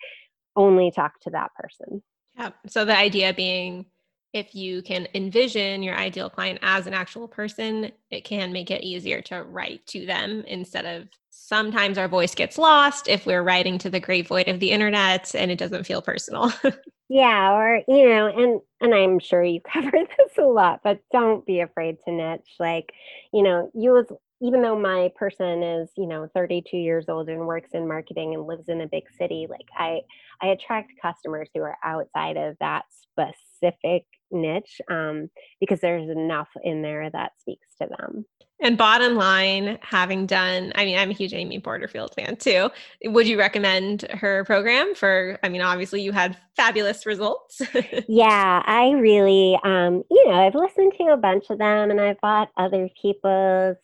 [0.57, 2.03] only talk to that person.
[2.37, 3.87] Yeah so the idea being
[4.33, 8.83] if you can envision your ideal client as an actual person, it can make it
[8.83, 13.79] easier to write to them instead of sometimes our voice gets lost if we're writing
[13.79, 16.53] to the great void of the internet and it doesn't feel personal.
[17.09, 21.47] yeah, or you know, and and I'm sure you cover this a lot, but don't
[21.47, 22.55] be afraid to niche.
[22.59, 22.93] Like,
[23.33, 24.07] you know, use
[24.41, 28.47] even though my person is, you know, 32 years old and works in marketing and
[28.47, 30.01] lives in a big city, like I
[30.43, 35.31] I attract customers who are outside of that specific niche um,
[35.61, 38.27] because there's enough in there that speaks to them.
[38.61, 42.71] And bottom line, having done, I mean, I'm a huge Amy Porterfield fan too.
[43.05, 47.61] Would you recommend her program for, I mean, obviously you had fabulous results.
[48.09, 52.21] yeah, I really, um, you know, I've listened to a bunch of them and I've
[52.23, 53.77] bought other people's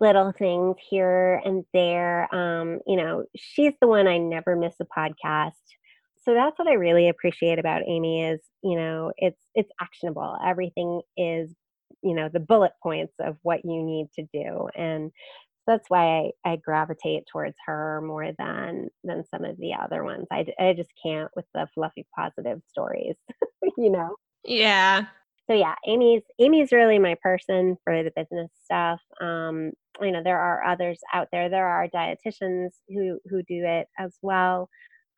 [0.00, 2.32] little things here and there.
[2.34, 5.52] Um, you know, she's the one I never miss a podcast.
[6.22, 10.36] So that's what I really appreciate about Amy is, you know, it's it's actionable.
[10.44, 11.54] Everything is
[12.02, 15.10] you know the bullet points of what you need to do and
[15.66, 20.26] that's why I, I gravitate towards her more than than some of the other ones
[20.30, 23.16] i, I just can't with the fluffy positive stories
[23.76, 25.06] you know yeah
[25.50, 30.38] so yeah amy's amy's really my person for the business stuff um you know there
[30.38, 34.68] are others out there there are dietitians who who do it as well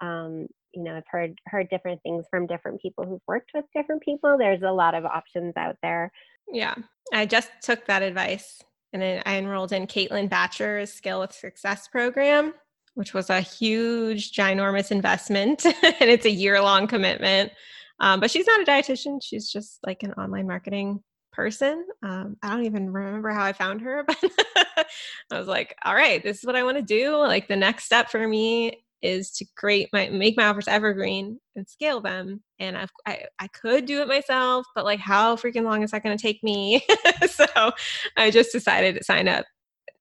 [0.01, 4.03] um you know i've heard heard different things from different people who've worked with different
[4.03, 6.11] people there's a lot of options out there
[6.51, 6.75] yeah,
[7.13, 8.63] I just took that advice
[8.93, 12.55] and then I enrolled in Caitlin Bacher's Scale with Success program,
[12.95, 15.65] which was a huge, ginormous investment.
[15.83, 17.53] and it's a year long commitment.
[18.01, 21.01] Um, but she's not a dietitian, she's just like an online marketing
[21.33, 21.87] person.
[22.03, 24.17] Um, I don't even remember how I found her, but
[25.31, 27.17] I was like, all right, this is what I want to do.
[27.17, 31.69] Like the next step for me is to create my make my offers evergreen and
[31.69, 35.83] scale them and I've, i i could do it myself but like how freaking long
[35.83, 36.87] is that going to take me
[37.29, 37.47] so
[38.17, 39.45] i just decided to sign up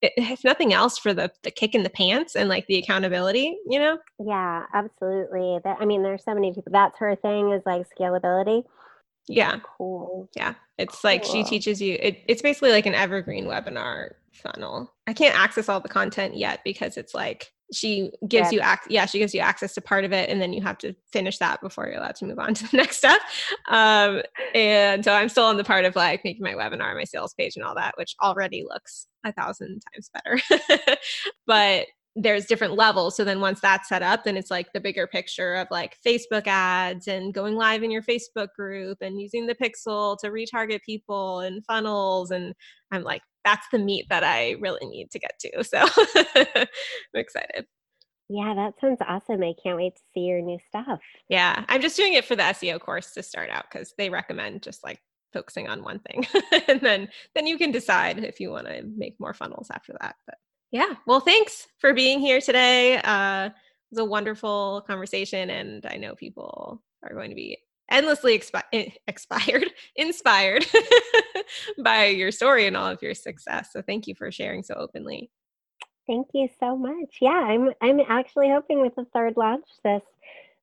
[0.02, 3.80] if nothing else for the the kick in the pants and like the accountability you
[3.80, 3.98] know?
[4.20, 5.60] Yeah absolutely.
[5.64, 8.64] That i mean there's so many people that's her thing is like scalability.
[9.28, 9.60] Yeah.
[9.78, 10.30] Cool.
[10.36, 14.92] Yeah it's like she teaches you it, it's basically like an evergreen webinar funnel.
[15.08, 18.58] I can't access all the content yet because it's like she gives yeah.
[18.58, 20.78] you ac- yeah she gives you access to part of it and then you have
[20.78, 23.22] to finish that before you're allowed to move on to the next step.
[23.70, 24.22] Um,
[24.54, 27.56] and so i'm still on the part of like making my webinar my sales page
[27.56, 30.98] and all that which already looks a thousand times better.
[31.48, 33.16] But there's different levels.
[33.16, 36.46] So then once that's set up then it's like the bigger picture of like facebook
[36.46, 41.40] ads and going live in your facebook group and using the pixel to retarget people
[41.40, 42.32] and funnels.
[42.32, 42.54] And
[42.92, 45.64] i'm like that's the meat that I really need to get to.
[45.64, 45.80] So
[46.56, 46.68] I'm
[47.14, 47.66] excited.
[48.30, 49.44] Yeah, that sounds awesome.
[49.44, 51.02] I can't wait to see your new stuff.
[51.28, 54.64] Yeah, I'm just doing it for the SEO course to start out because they recommend
[54.64, 55.02] just like
[55.34, 56.26] focusing on one thing
[56.68, 60.16] and then then you can decide if you want to make more funnels after that
[60.26, 60.36] but
[60.72, 63.54] yeah well thanks for being here today uh it
[63.92, 67.58] was a wonderful conversation and i know people are going to be
[67.92, 70.66] endlessly expi- expired, inspired
[71.84, 73.70] by your story and all of your success.
[73.72, 75.30] So thank you for sharing so openly.
[76.08, 77.18] Thank you so much.
[77.22, 80.02] Yeah, I'm I'm actually hoping with the third launch this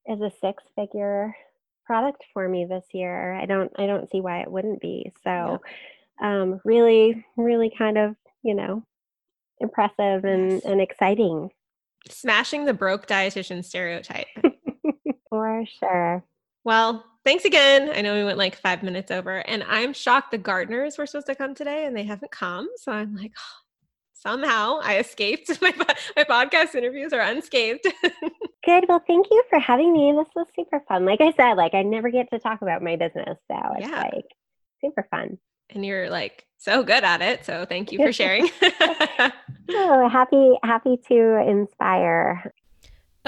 [0.06, 1.34] is a six figure
[1.86, 3.32] product for me this year.
[3.34, 5.12] I don't I don't see why it wouldn't be.
[5.22, 5.60] So
[6.20, 6.42] yeah.
[6.42, 8.82] um really really kind of, you know,
[9.60, 10.64] impressive and yes.
[10.64, 11.50] and exciting.
[12.08, 14.26] Smashing the broke dietitian stereotype.
[15.30, 16.24] for sure.
[16.64, 17.90] Well, thanks again.
[17.94, 21.26] I know we went like five minutes over, and I'm shocked the gardeners were supposed
[21.26, 22.68] to come today and they haven't come.
[22.76, 23.68] So I'm like, oh,
[24.14, 25.48] somehow I escaped.
[25.62, 25.72] My,
[26.16, 27.86] my podcast interviews are unscathed.
[28.64, 28.84] Good.
[28.88, 30.12] Well, thank you for having me.
[30.12, 31.04] This was super fun.
[31.04, 33.38] Like I said, like I never get to talk about my business.
[33.50, 34.02] So it's yeah.
[34.02, 34.26] like
[34.80, 35.38] super fun.
[35.70, 37.46] And you're like so good at it.
[37.46, 38.48] So thank you for sharing.
[39.70, 42.52] oh, happy, happy to inspire.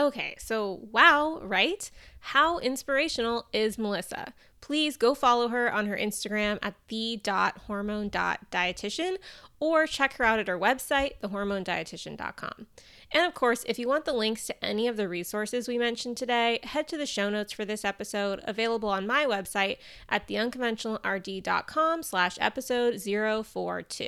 [0.00, 1.90] Okay, so wow, right?
[2.20, 4.32] How inspirational is Melissa?
[4.62, 9.18] Please go follow her on her Instagram at the.hormone.dietitian
[9.58, 12.66] or check her out at her website, thehormonedietitian.com.
[13.12, 16.16] And of course, if you want the links to any of the resources we mentioned
[16.16, 19.76] today, head to the show notes for this episode, available on my website
[20.08, 24.06] at theunconventionalrd.com slash episode 042.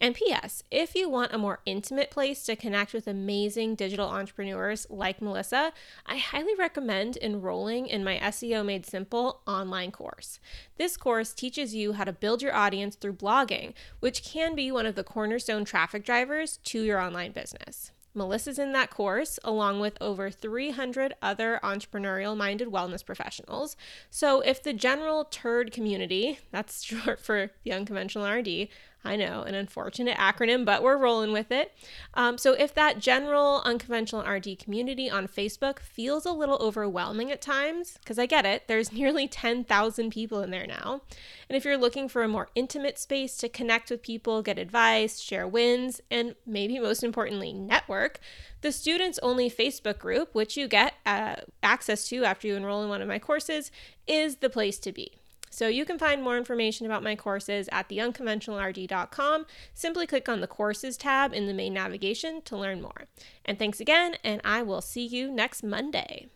[0.00, 4.86] And P.S., if you want a more intimate place to connect with amazing digital entrepreneurs
[4.90, 5.72] like Melissa,
[6.06, 10.40] I highly recommend enrolling in my SEO Made Simple online course.
[10.76, 14.86] This course teaches you how to build your audience through blogging, which can be one
[14.86, 17.92] of the cornerstone traffic drivers to your online business.
[18.14, 23.76] Melissa's in that course, along with over 300 other entrepreneurial minded wellness professionals.
[24.08, 28.68] So, if the general turd community, that's short for the unconventional RD,
[29.06, 31.72] I know, an unfortunate acronym, but we're rolling with it.
[32.14, 37.42] Um, so, if that general unconventional RD community on Facebook feels a little overwhelming at
[37.42, 41.02] times, because I get it, there's nearly 10,000 people in there now.
[41.48, 45.20] And if you're looking for a more intimate space to connect with people, get advice,
[45.20, 48.20] share wins, and maybe most importantly, network,
[48.62, 52.88] the students only Facebook group, which you get uh, access to after you enroll in
[52.88, 53.70] one of my courses,
[54.06, 55.18] is the place to be.
[55.54, 59.46] So you can find more information about my courses at theunconventionalrd.com.
[59.72, 63.04] Simply click on the courses tab in the main navigation to learn more.
[63.44, 66.26] And thanks again, and I will see you next Monday.